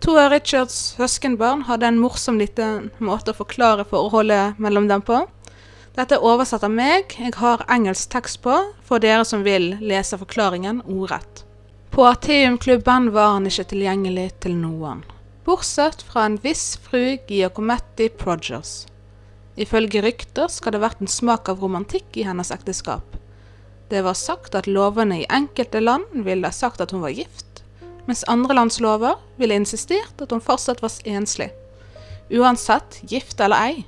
To 0.00 0.14
av 0.18 0.30
Richards 0.30 0.76
søskenbarn 0.96 1.64
hadde 1.66 1.86
en 1.86 1.98
morsom 1.98 2.38
liten 2.38 2.90
måte 3.02 3.32
å 3.34 3.38
forklare 3.40 3.86
forholdet 3.88 4.60
mellom 4.62 4.86
dem 4.88 5.02
på. 5.02 5.24
Dette 5.98 6.14
er 6.14 6.24
oversatt 6.24 6.62
av 6.62 6.70
meg. 6.70 7.16
Jeg 7.18 7.34
har 7.40 7.64
engelsk 7.66 8.12
tekst 8.12 8.38
på, 8.44 8.54
for 8.86 9.02
dere 9.02 9.24
som 9.26 9.42
vil 9.42 9.72
lese 9.82 10.18
forklaringen 10.20 10.84
ordrett. 10.86 11.42
På 11.90 12.06
Ateumklubben 12.06 13.10
var 13.10 13.32
han 13.34 13.48
ikke 13.50 13.72
tilgjengelig 13.72 14.28
til 14.44 14.54
noen, 14.54 15.00
bortsett 15.48 16.04
fra 16.06 16.28
en 16.28 16.36
viss 16.44 16.76
fru 16.84 17.16
Giacometti 17.26 18.06
Progers. 18.20 18.84
Ifølge 19.58 20.04
rykter 20.04 20.46
skal 20.52 20.76
det 20.76 20.84
vært 20.84 21.02
en 21.02 21.10
smak 21.10 21.50
av 21.50 21.64
romantikk 21.64 22.20
i 22.20 22.28
hennes 22.28 22.52
ekteskap. 22.54 23.18
Det 23.90 24.04
var 24.06 24.14
sagt 24.14 24.54
at 24.54 24.68
lovene 24.70 25.24
i 25.24 25.28
enkelte 25.32 25.80
land 25.82 26.06
ville 26.28 26.52
sagt 26.54 26.84
at 26.84 26.94
hun 26.94 27.02
var 27.02 27.16
gift, 27.16 27.47
mens 28.08 28.24
andre 28.24 28.54
lands 28.56 28.80
lover 28.80 29.18
ville 29.36 29.54
insistert 29.54 30.22
at 30.24 30.32
hun 30.32 30.40
fortsatt 30.40 30.80
var 30.82 30.94
enslig. 31.04 31.50
Uansett, 32.32 33.02
gift 33.08 33.40
eller 33.40 33.60
ei. 33.60 33.84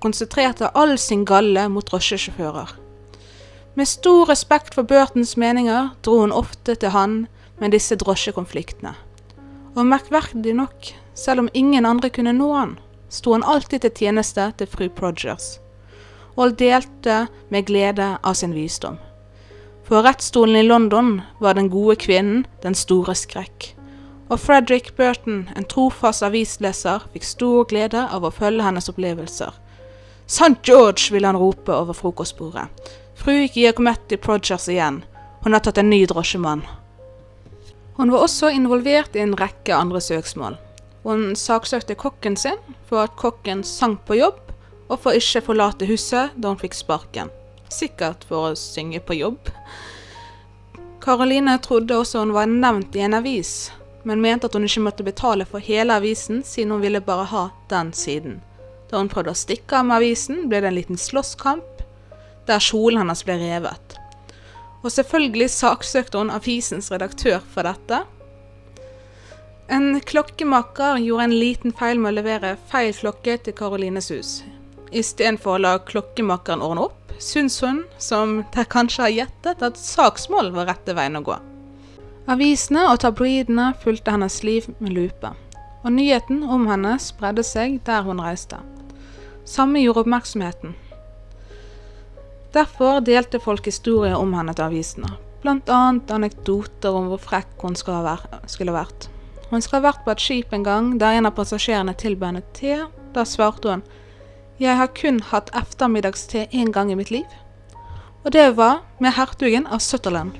Konsentrerte 0.00 0.70
all 0.72 0.96
sin 0.98 1.26
galle 1.28 1.68
mot 1.68 1.86
drosjesjåfører. 1.88 2.72
Med 3.74 3.88
stor 3.88 4.26
respekt 4.30 4.74
for 4.74 4.86
Burtons 4.88 5.36
meninger 5.36 5.92
dro 6.06 6.20
hun 6.22 6.32
ofte 6.32 6.76
til 6.78 6.94
han 6.94 7.24
med 7.60 7.74
disse 7.76 7.96
drosjekonfliktene. 8.00 8.94
Og 9.74 9.86
merkverdig 9.90 10.54
nok, 10.54 10.92
selv 11.14 11.44
om 11.44 11.50
ingen 11.52 11.86
andre 11.86 12.10
kunne 12.14 12.32
nå 12.36 12.52
han, 12.54 12.76
sto 13.10 13.34
han 13.34 13.44
alltid 13.44 13.84
til 13.84 13.96
tjeneste 14.04 14.52
til 14.58 14.70
fru 14.70 14.86
Progers, 14.88 15.58
og 16.36 16.56
delte 16.58 17.26
med 17.50 17.66
glede 17.66 18.14
av 18.22 18.38
sin 18.38 18.54
visdom. 18.54 18.96
For 19.84 20.02
rettsstolen 20.02 20.56
i 20.56 20.62
London 20.62 21.20
var 21.38 21.54
den 21.54 21.68
gode 21.68 21.98
kvinnen 22.00 22.46
den 22.62 22.74
store 22.74 23.12
skrekk. 23.14 23.74
Og 24.32 24.40
Frederick 24.40 24.94
Burton, 24.96 25.42
en 25.56 25.66
trofast 25.68 26.24
avisleser, 26.24 27.04
fikk 27.12 27.26
stor 27.28 27.66
glede 27.68 28.06
av 28.08 28.24
å 28.24 28.32
følge 28.32 28.64
hennes 28.64 28.88
opplevelser. 28.88 29.52
St. 30.24 30.56
George, 30.64 31.12
ville 31.12 31.28
han 31.28 31.36
rope 31.36 31.68
over 31.68 31.92
frokostbordet. 31.92 32.64
Fru 33.14 33.44
Giacometti 33.44 34.16
Progers 34.16 34.70
igjen. 34.72 35.02
Hun 35.44 35.52
har 35.52 35.60
tatt 35.60 35.78
en 35.78 35.92
ny 35.92 36.00
drosjemann. 36.08 36.64
Hun 37.98 38.10
var 38.10 38.24
også 38.24 38.48
involvert 38.56 39.14
i 39.14 39.22
en 39.22 39.36
rekke 39.36 39.76
andre 39.76 40.00
søksmål. 40.00 40.56
Hun 41.04 41.34
saksøkte 41.36 41.94
kokken 42.00 42.40
sin 42.40 42.56
for 42.88 43.04
at 43.04 43.20
kokken 43.20 43.60
sank 43.68 44.06
på 44.08 44.16
jobb, 44.22 44.40
og 44.88 44.96
for 45.04 45.16
ikke 45.16 45.44
forlate 45.44 45.86
huset 45.88 46.32
da 46.40 46.50
hun 46.50 46.60
fikk 46.60 46.80
sparken. 46.80 47.28
Sikkert 47.74 48.22
for 48.28 48.52
å 48.52 48.58
synge 48.58 49.00
på 49.02 49.16
jobb. 49.18 49.50
Karoline 51.04 51.56
trodde 51.58 51.96
også 51.98 52.22
hun 52.22 52.32
var 52.36 52.46
nevnt 52.48 52.94
i 52.96 53.02
en 53.04 53.16
avis, 53.18 53.72
men 54.08 54.22
mente 54.22 54.48
at 54.48 54.54
hun 54.56 54.64
ikke 54.68 54.84
måtte 54.86 55.06
betale 55.06 55.44
for 55.48 55.64
hele 55.64 55.96
avisen, 55.98 56.42
siden 56.46 56.76
hun 56.76 56.84
ville 56.84 57.02
bare 57.04 57.26
ha 57.32 57.44
den 57.72 57.92
siden. 57.96 58.38
Da 58.90 59.00
hun 59.00 59.10
prøvde 59.12 59.34
å 59.34 59.36
stikke 59.36 59.80
av 59.80 59.88
med 59.88 59.98
avisen, 59.98 60.46
ble 60.48 60.62
det 60.62 60.70
en 60.70 60.78
liten 60.78 61.00
slåsskamp, 61.00 61.84
der 62.48 62.62
kjolen 62.62 63.02
hennes 63.02 63.24
ble 63.26 63.36
revet. 63.40 63.98
Og 64.84 64.92
selvfølgelig 64.92 65.50
saksøkte 65.52 66.20
hun 66.20 66.32
avisens 66.32 66.90
redaktør 66.92 67.40
for 67.52 67.66
dette. 67.66 68.04
En 69.72 69.96
klokkemaker 70.04 71.00
gjorde 71.00 71.30
en 71.30 71.38
liten 71.40 71.72
feil 71.72 72.00
med 72.00 72.12
å 72.12 72.18
levere 72.18 72.56
feil 72.68 72.92
klokke 72.96 73.38
til 73.40 73.56
Karolines 73.56 74.12
hus. 74.12 74.34
Istedenfor 74.94 75.56
å 75.56 75.62
la 75.62 75.72
klokkemakeren 75.82 76.62
ordne 76.62 76.84
opp, 76.86 77.14
syns 77.18 77.56
hun, 77.64 77.82
som 77.98 78.36
dere 78.54 78.68
kanskje 78.70 79.02
har 79.02 79.14
gjettet, 79.14 79.62
at 79.62 79.80
saksmål 79.80 80.52
var 80.54 80.68
rette 80.70 80.94
veien 80.94 81.18
å 81.18 81.24
gå. 81.26 81.38
Avisene 82.30 82.86
og 82.88 83.00
tabloidene 83.02 83.72
fulgte 83.82 84.14
hennes 84.14 84.38
liv 84.46 84.68
med 84.78 84.94
lupe, 84.94 85.32
og 85.82 85.90
nyheten 85.92 86.44
om 86.46 86.68
henne 86.70 86.94
spredde 87.02 87.42
seg 87.44 87.80
der 87.88 88.06
hun 88.06 88.22
reiste. 88.22 88.60
Samme 89.44 89.82
gjorde 89.82 90.04
oppmerksomheten. 90.06 90.76
Derfor 92.54 93.02
delte 93.04 93.42
folk 93.42 93.66
historier 93.66 94.14
om 94.14 94.30
henne 94.38 94.54
til 94.54 94.68
avisene, 94.68 95.10
bl.a. 95.42 95.80
anekdoter 96.14 96.94
om 96.94 97.10
hvor 97.10 97.20
frekk 97.20 97.66
hun 97.66 97.74
skulle 97.76 97.98
ha 97.98 98.14
vært. 98.78 99.10
Hun 99.50 99.62
skal 99.62 99.80
ha 99.80 99.88
vært 99.90 100.06
på 100.06 100.14
et 100.14 100.22
skip 100.22 100.54
en 100.54 100.64
gang 100.64 100.94
der 101.02 101.18
en 101.18 101.28
av 101.28 101.34
passasjerene 101.36 101.96
tilbød 101.98 102.30
henne 102.30 102.46
te. 102.56 102.78
Da 103.14 103.26
svarte 103.28 103.74
hun 103.74 103.84
jeg 104.58 104.76
har 104.78 104.90
kun 104.94 105.20
hatt 105.32 105.50
ettermiddagste 105.56 106.46
én 106.52 106.70
gang 106.72 106.92
i 106.92 106.96
mitt 106.98 107.10
liv, 107.10 107.26
og 108.24 108.32
det 108.32 108.56
var 108.56 108.82
med 109.02 109.16
hertugen 109.16 109.66
av 109.66 109.82
Sutherland. 109.82 110.36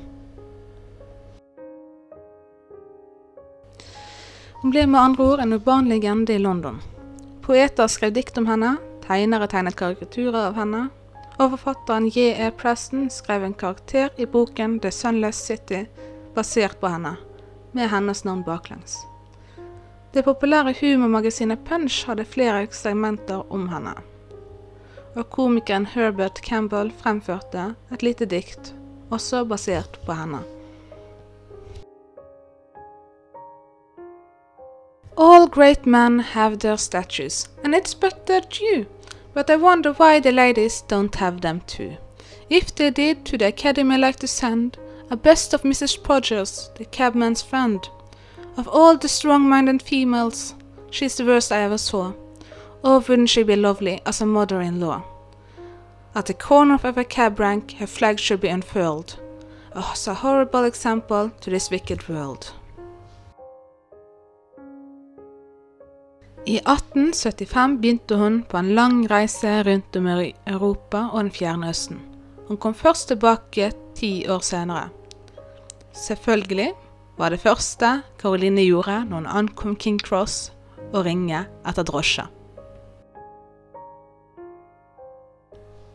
Hun 4.63 4.73
ble 4.73 4.87
med 4.89 5.01
andre 5.01 5.25
ord 5.25 5.41
en 5.43 5.53
urban 5.53 5.89
legende 5.91 6.33
i 6.33 6.41
London. 6.41 6.79
Poeter 7.45 7.91
skrev 7.93 8.15
dikt 8.17 8.39
om 8.41 8.47
henne, 8.49 8.77
tegnere 9.05 9.49
tegnet 9.51 9.77
karikaturer 9.77 10.47
av 10.47 10.55
henne, 10.57 10.87
og 11.35 11.51
forfatteren 11.57 12.07
J.E. 12.09 12.49
Preston 12.57 13.11
skrev 13.11 13.45
en 13.45 13.57
karakter 13.59 14.15
i 14.17 14.25
boken 14.25 14.79
The 14.81 14.93
Sunless 14.95 15.43
City 15.45 15.85
basert 16.35 16.79
på 16.81 16.89
henne, 16.89 17.17
med 17.73 17.91
hennes 17.93 18.25
navn 18.25 18.47
baklengs. 18.47 19.03
Det 20.15 20.23
populære 20.25 20.75
humormagasinet 20.81 21.59
Punch 21.67 22.07
hadde 22.07 22.25
flere 22.25 22.67
segmenter 22.71 23.53
om 23.53 23.69
henne. 23.69 23.95
Og 25.17 25.31
komikeren 25.31 25.87
Herbert 25.87 26.39
Campbell 26.39 26.93
fremførte 27.03 27.75
et 27.93 28.03
lite 28.03 28.25
dikt, 28.25 28.75
også 29.11 29.45
basert 29.45 29.99
på 30.07 30.13
henne. 30.13 30.45
All 35.19 35.49
great 35.51 35.87
men 35.87 36.21
have 36.21 36.57
their 36.57 36.77
statues, 36.77 37.51
and 37.65 37.75
it's 37.75 38.01
but 38.01 38.15
their 38.27 38.41
due. 38.41 38.87
But 39.35 39.51
I 39.51 39.57
wonder 39.57 39.93
why 40.01 40.21
the 40.21 40.31
ladies 40.31 40.85
don't 40.93 41.17
have 41.17 41.41
them 41.41 41.61
too. 41.67 41.97
If 42.51 42.73
they 42.77 42.91
did, 42.91 43.25
to 43.25 43.37
the 43.37 43.47
academy 43.47 43.97
like 43.97 44.19
to 44.19 44.27
send 44.27 44.79
a 45.11 45.17
bust 45.17 45.55
of 45.55 45.63
Mrs. 45.63 45.99
Podgers, 46.03 46.71
the 46.75 46.85
cabman's 46.85 47.43
friend. 47.43 47.81
Of 48.57 48.69
all 48.69 48.97
the 48.97 49.09
strong-minded 49.09 49.83
females, 49.83 50.55
she's 50.91 51.17
the 51.17 51.25
worst 51.25 51.51
I 51.51 51.63
ever 51.63 51.79
saw. 51.79 52.13
Oh, 52.85 53.05
wouldn't 53.09 53.31
she 53.31 53.43
be 53.43 53.57
lovely 53.57 54.01
as 54.07 54.21
a 54.21 54.27
mother-in-law? 54.27 55.03
At 56.15 56.27
the 56.27 56.35
corner 56.35 56.75
of 56.75 56.85
every 56.85 57.05
cab 57.05 57.41
rank, 57.41 57.73
her 57.79 57.87
flag 57.87 58.21
should 58.21 58.41
be 58.41 58.49
unfurled. 58.49 59.19
Oh, 59.75 59.93
so 59.97 60.15
horrible 60.15 60.65
example 60.65 61.31
to 61.41 61.51
this 61.51 61.71
wicked 61.71 62.09
world. 62.09 62.53
I 66.47 66.61
1875 66.61 67.79
begynte 67.81 68.15
hun 68.15 68.43
på 68.43 68.57
en 68.57 68.75
lang 68.75 69.11
reise 69.11 69.63
rundt 69.63 69.97
om 69.97 70.07
i 70.07 70.35
Europa 70.47 71.09
og 71.13 71.25
den 71.25 71.33
fjerne 71.33 71.71
Østen. 71.71 72.01
Hun 72.49 72.57
kom 72.57 72.75
først 72.75 73.09
tilbake 73.09 73.73
ti 73.95 74.29
år 74.29 74.39
senere. 74.39 74.89
Selvfølgelig 75.93 76.75
var 77.19 77.31
det 77.31 77.41
første 77.43 78.01
Caroline 78.19 78.65
gjorde 78.67 79.05
når 79.09 79.23
hun 79.23 79.27
ankom 79.41 79.77
King 79.77 80.01
Cross, 80.03 80.53
å 80.95 81.03
ringe 81.03 81.45
etter 81.67 81.87
drosje. 81.87 82.27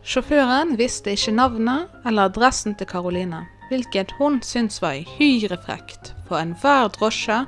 Sjåføren 0.09 0.77
visste 0.79 1.13
ikke 1.13 1.35
navnet 1.35 1.91
eller 2.07 2.29
adressen 2.31 2.75
til 2.79 2.87
Caroline, 2.87 3.43
hvilket 3.69 4.15
hun 4.17 4.39
syntes 4.41 4.81
var 4.81 4.97
uhyre 4.97 5.59
frekt, 5.65 6.13
for 6.27 6.39
enhver 6.39 6.89
drosje 6.95 7.43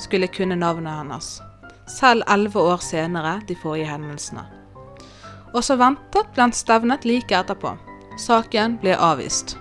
skulle 0.00 0.30
kunne 0.32 0.56
navnet 0.58 0.96
hennes, 0.96 1.28
selv 1.86 2.24
elleve 2.28 2.64
år 2.72 2.82
senere 2.82 3.36
de 3.48 3.56
forrige 3.62 3.90
hendelsene. 3.92 4.46
Og 5.54 5.64
så 5.66 5.76
ventet 5.76 6.30
ble 6.34 6.46
han 6.46 6.54
stevnet 6.54 7.04
like 7.04 7.34
etterpå. 7.36 7.74
Saken 8.18 8.78
ble 8.82 8.96
avvist. 8.96 9.56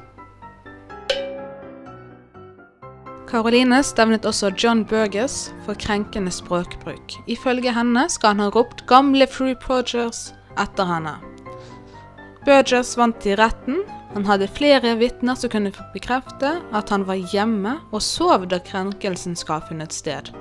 Caroline 3.30 3.84
stevnet 3.86 4.26
også 4.26 4.50
John 4.58 4.82
Burgess 4.86 5.52
for 5.66 5.78
krenkende 5.78 6.32
språkbruk. 6.34 7.14
Ifølge 7.30 7.70
henne 7.76 8.08
skal 8.10 8.34
han 8.34 8.40
ha 8.40 8.50
ropt 8.50 8.88
'gamle 8.88 9.28
fru 9.30 9.54
Progers' 9.54 10.34
etter 10.58 10.86
henne. 10.90 11.14
Burgess 12.46 12.98
vant 12.98 13.26
i 13.26 13.36
retten. 13.36 13.84
Han 14.14 14.26
hadde 14.26 14.48
flere 14.48 14.96
vitner 14.98 15.36
som 15.38 15.50
kunne 15.54 15.72
bekrefte 15.94 16.56
at 16.74 16.90
han 16.90 17.06
var 17.06 17.22
hjemme 17.34 17.76
og 17.92 18.02
sov 18.02 18.48
da 18.50 18.58
krenkelsen 18.60 19.36
skal 19.36 19.60
ha 19.60 19.68
funnet 19.68 19.94
sted. 19.94 20.32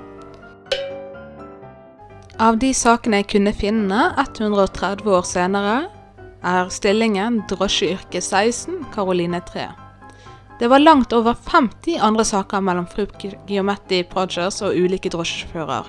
Av 2.39 2.57
de 2.57 2.73
sakene 2.73 3.21
jeg 3.21 3.27
kunne 3.35 3.53
finne 3.53 4.13
130 4.17 5.05
år 5.05 5.27
senere, 5.27 5.77
er 6.41 6.69
stillingen 6.69 7.43
drosjeyrke 7.51 8.21
16, 8.21 8.85
Caroline 8.95 9.41
3. 9.45 9.88
Det 10.59 10.67
var 10.67 10.79
langt 10.79 11.13
over 11.13 11.33
50 11.33 11.97
andre 11.97 12.25
saker 12.25 12.61
mellom 12.61 12.87
fru 12.87 13.05
Giometti 13.47 14.01
Progers 14.03 14.57
og 14.61 14.75
ulike 14.75 15.07
drosjesjåfører. 15.13 15.85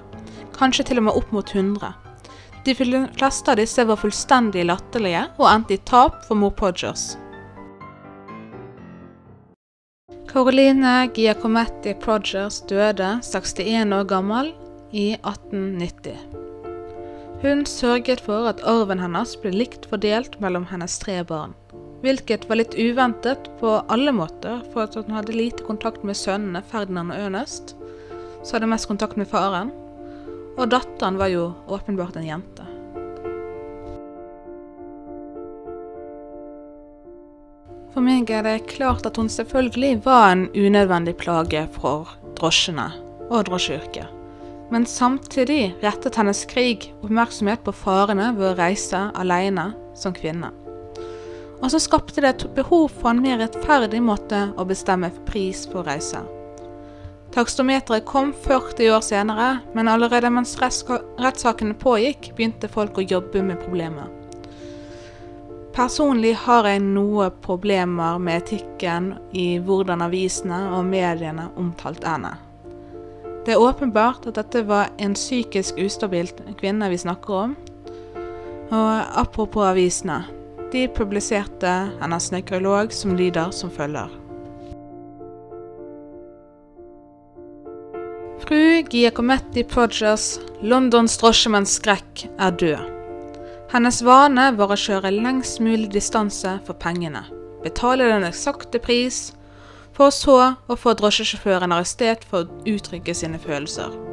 Kanskje 0.55 0.85
til 0.87 1.01
og 1.01 1.09
med 1.09 1.19
opp 1.19 1.33
mot 1.35 1.51
100. 1.51 1.89
De 2.65 2.75
fleste 2.77 3.51
av 3.51 3.59
disse 3.59 3.83
var 3.89 3.99
fullstendig 3.99 4.63
latterlige 4.69 5.25
og 5.41 5.49
endte 5.51 5.75
i 5.75 5.81
tap 5.91 6.21
for 6.29 6.39
mor 6.39 6.55
Progers. 6.55 7.17
Caroline 10.31 11.09
Giacometti 11.17 11.97
Progers 11.99 12.61
døde 12.71 13.17
61 13.27 13.97
år 13.97 14.07
gammel 14.07 14.53
i 14.95 15.17
1890. 15.17 16.15
Hun 17.43 17.67
sørget 17.67 18.23
for 18.23 18.47
at 18.53 18.63
arven 18.63 19.03
hennes 19.03 19.35
ble 19.43 19.51
likt 19.51 19.91
fordelt 19.91 20.39
mellom 20.39 20.71
hennes 20.71 21.01
tre 21.03 21.25
barn 21.27 21.59
hvilket 22.05 22.49
var 22.49 22.61
litt 22.61 22.75
uventet 22.79 23.51
på 23.61 23.77
alle 23.93 24.13
måter, 24.17 24.63
for 24.73 24.87
at 24.87 24.97
hun 24.97 25.13
hadde 25.15 25.37
lite 25.37 25.67
kontakt 25.67 26.05
med 26.07 26.19
sønnene 26.19 26.65
Ferdinand 26.71 27.13
og 27.13 27.29
Ernest, 27.29 27.75
så 28.43 28.57
hadde 28.57 28.71
mest 28.73 28.89
kontakt 28.89 29.21
med 29.21 29.29
faren, 29.29 29.73
og 30.57 30.71
datteren 30.73 31.21
var 31.21 31.33
jo 31.33 31.51
åpenbart 31.69 32.17
en 32.21 32.29
jente. 32.29 32.67
For 37.91 38.07
meg 38.07 38.31
er 38.31 38.45
det 38.47 38.69
klart 38.71 39.07
at 39.09 39.19
hun 39.19 39.29
selvfølgelig 39.29 40.05
var 40.05 40.31
en 40.31 40.47
unødvendig 40.55 41.17
plage 41.19 41.65
for 41.75 42.13
drosjene 42.39 42.87
og 43.29 43.49
drosjeyrket. 43.51 44.07
Men 44.71 44.87
samtidig 44.87 45.75
rettet 45.83 46.15
hennes 46.15 46.45
krig 46.47 46.93
oppmerksomhet 47.03 47.65
på 47.67 47.75
farene 47.75 48.31
ved 48.39 48.53
å 48.53 48.59
reise 48.61 49.09
alene 49.19 49.73
som 49.99 50.15
kvinne. 50.15 50.53
Og 51.61 51.71
så 51.73 51.81
skapte 51.83 52.23
det 52.25 52.29
et 52.29 52.45
behov 52.57 52.89
for 52.89 53.13
en 53.13 53.23
mer 53.23 53.41
rettferdig 53.43 54.01
måte 54.03 54.49
å 54.57 54.65
bestemme 54.69 55.13
pris 55.29 55.67
på 55.69 55.85
reise. 55.85 56.23
Takstometeret 57.31 58.07
kom 58.09 58.33
40 58.33 58.91
år 58.91 59.05
senere, 59.07 59.51
men 59.75 59.89
allerede 59.89 60.33
mens 60.35 60.57
rettssakene 60.59 61.77
pågikk, 61.79 62.33
begynte 62.35 62.71
folk 62.71 62.99
å 62.99 63.07
jobbe 63.07 63.45
med 63.47 63.61
problemet. 63.63 64.17
Personlig 65.71 66.33
har 66.43 66.67
jeg 66.67 66.83
noe 66.83 67.29
problemer 67.45 68.19
med 68.19 68.41
etikken 68.43 69.13
i 69.31 69.61
hvordan 69.63 70.03
avisene 70.03 70.59
og 70.75 70.89
mediene 70.89 71.47
omtalte 71.61 72.11
henne. 72.11 72.33
Det 73.47 73.55
er 73.55 73.63
åpenbart 73.63 74.27
at 74.27 74.37
dette 74.37 74.65
var 74.67 74.91
en 74.99 75.15
psykisk 75.15 75.79
ustabil 75.81 76.29
kvinne 76.59 76.91
vi 76.91 76.99
snakker 77.01 77.39
om. 77.45 77.55
Og 78.75 78.91
apropos 79.23 79.71
avisene. 79.71 80.21
De 80.71 80.89
publiserte 80.89 81.71
hennes 82.01 82.31
nekrolog 82.31 82.93
som 82.95 83.17
lyder 83.19 83.51
som 83.51 83.71
følger. 83.75 84.13
Fru 88.45 88.83
Giacometti 88.91 89.65
Podgers, 89.67 90.39
Londons 90.63 91.19
drosjemanns 91.19 91.75
skrekk, 91.79 92.25
er 92.39 92.55
død. 92.63 92.87
Hennes 93.71 94.01
vane 94.03 94.49
var 94.59 94.73
å 94.75 94.79
kjøre 94.79 95.13
lengst 95.15 95.61
mulig 95.63 95.91
distanse 95.95 96.57
for 96.67 96.79
pengene, 96.79 97.23
betale 97.63 98.09
den 98.11 98.27
eksakte 98.27 98.83
pris, 98.83 99.29
for 99.95 100.15
så 100.15 100.39
å 100.71 100.79
få 100.79 100.95
drosjesjåføren 100.99 101.75
arrestert 101.75 102.27
for 102.31 102.47
å 102.47 102.63
uttrykke 102.75 103.15
sine 103.15 103.39
følelser. 103.43 104.10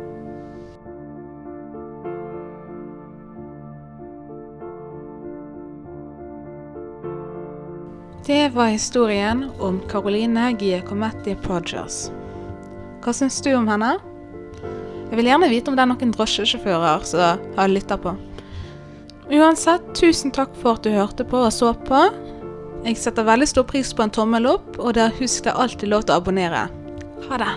Det 8.28 8.50
var 8.50 8.66
historien 8.66 9.52
om 9.60 9.82
Caroline 9.90 10.56
Giacometti 10.60 11.36
Progers. 11.36 12.10
Hva 13.00 13.14
syns 13.16 13.38
du 13.40 13.54
om 13.56 13.70
henne? 13.72 13.94
Jeg 15.08 15.16
vil 15.16 15.30
gjerne 15.30 15.48
vite 15.48 15.72
om 15.72 15.78
det 15.78 15.86
er 15.86 15.90
noen 15.94 16.12
drosjesjåfører 16.12 17.06
som 17.08 17.46
har 17.56 17.72
lytta 17.72 17.96
på. 18.04 18.12
Uansett, 19.32 19.88
tusen 19.96 20.36
takk 20.36 20.52
for 20.60 20.76
at 20.76 20.84
du 20.84 20.92
hørte 20.92 21.24
på 21.24 21.40
og 21.40 21.56
så 21.56 21.72
på. 21.88 22.02
Jeg 22.84 23.00
setter 23.00 23.30
veldig 23.32 23.48
stor 23.48 23.68
pris 23.72 23.94
på 23.96 24.04
en 24.04 24.12
tommel 24.20 24.52
opp, 24.58 24.76
og 24.76 25.00
husk 25.22 25.48
det 25.48 25.56
alltid 25.56 25.96
lov 25.96 26.04
til 26.04 26.18
å 26.18 26.20
abonnere. 26.20 26.68
Ha 27.30 27.40
det. 27.40 27.54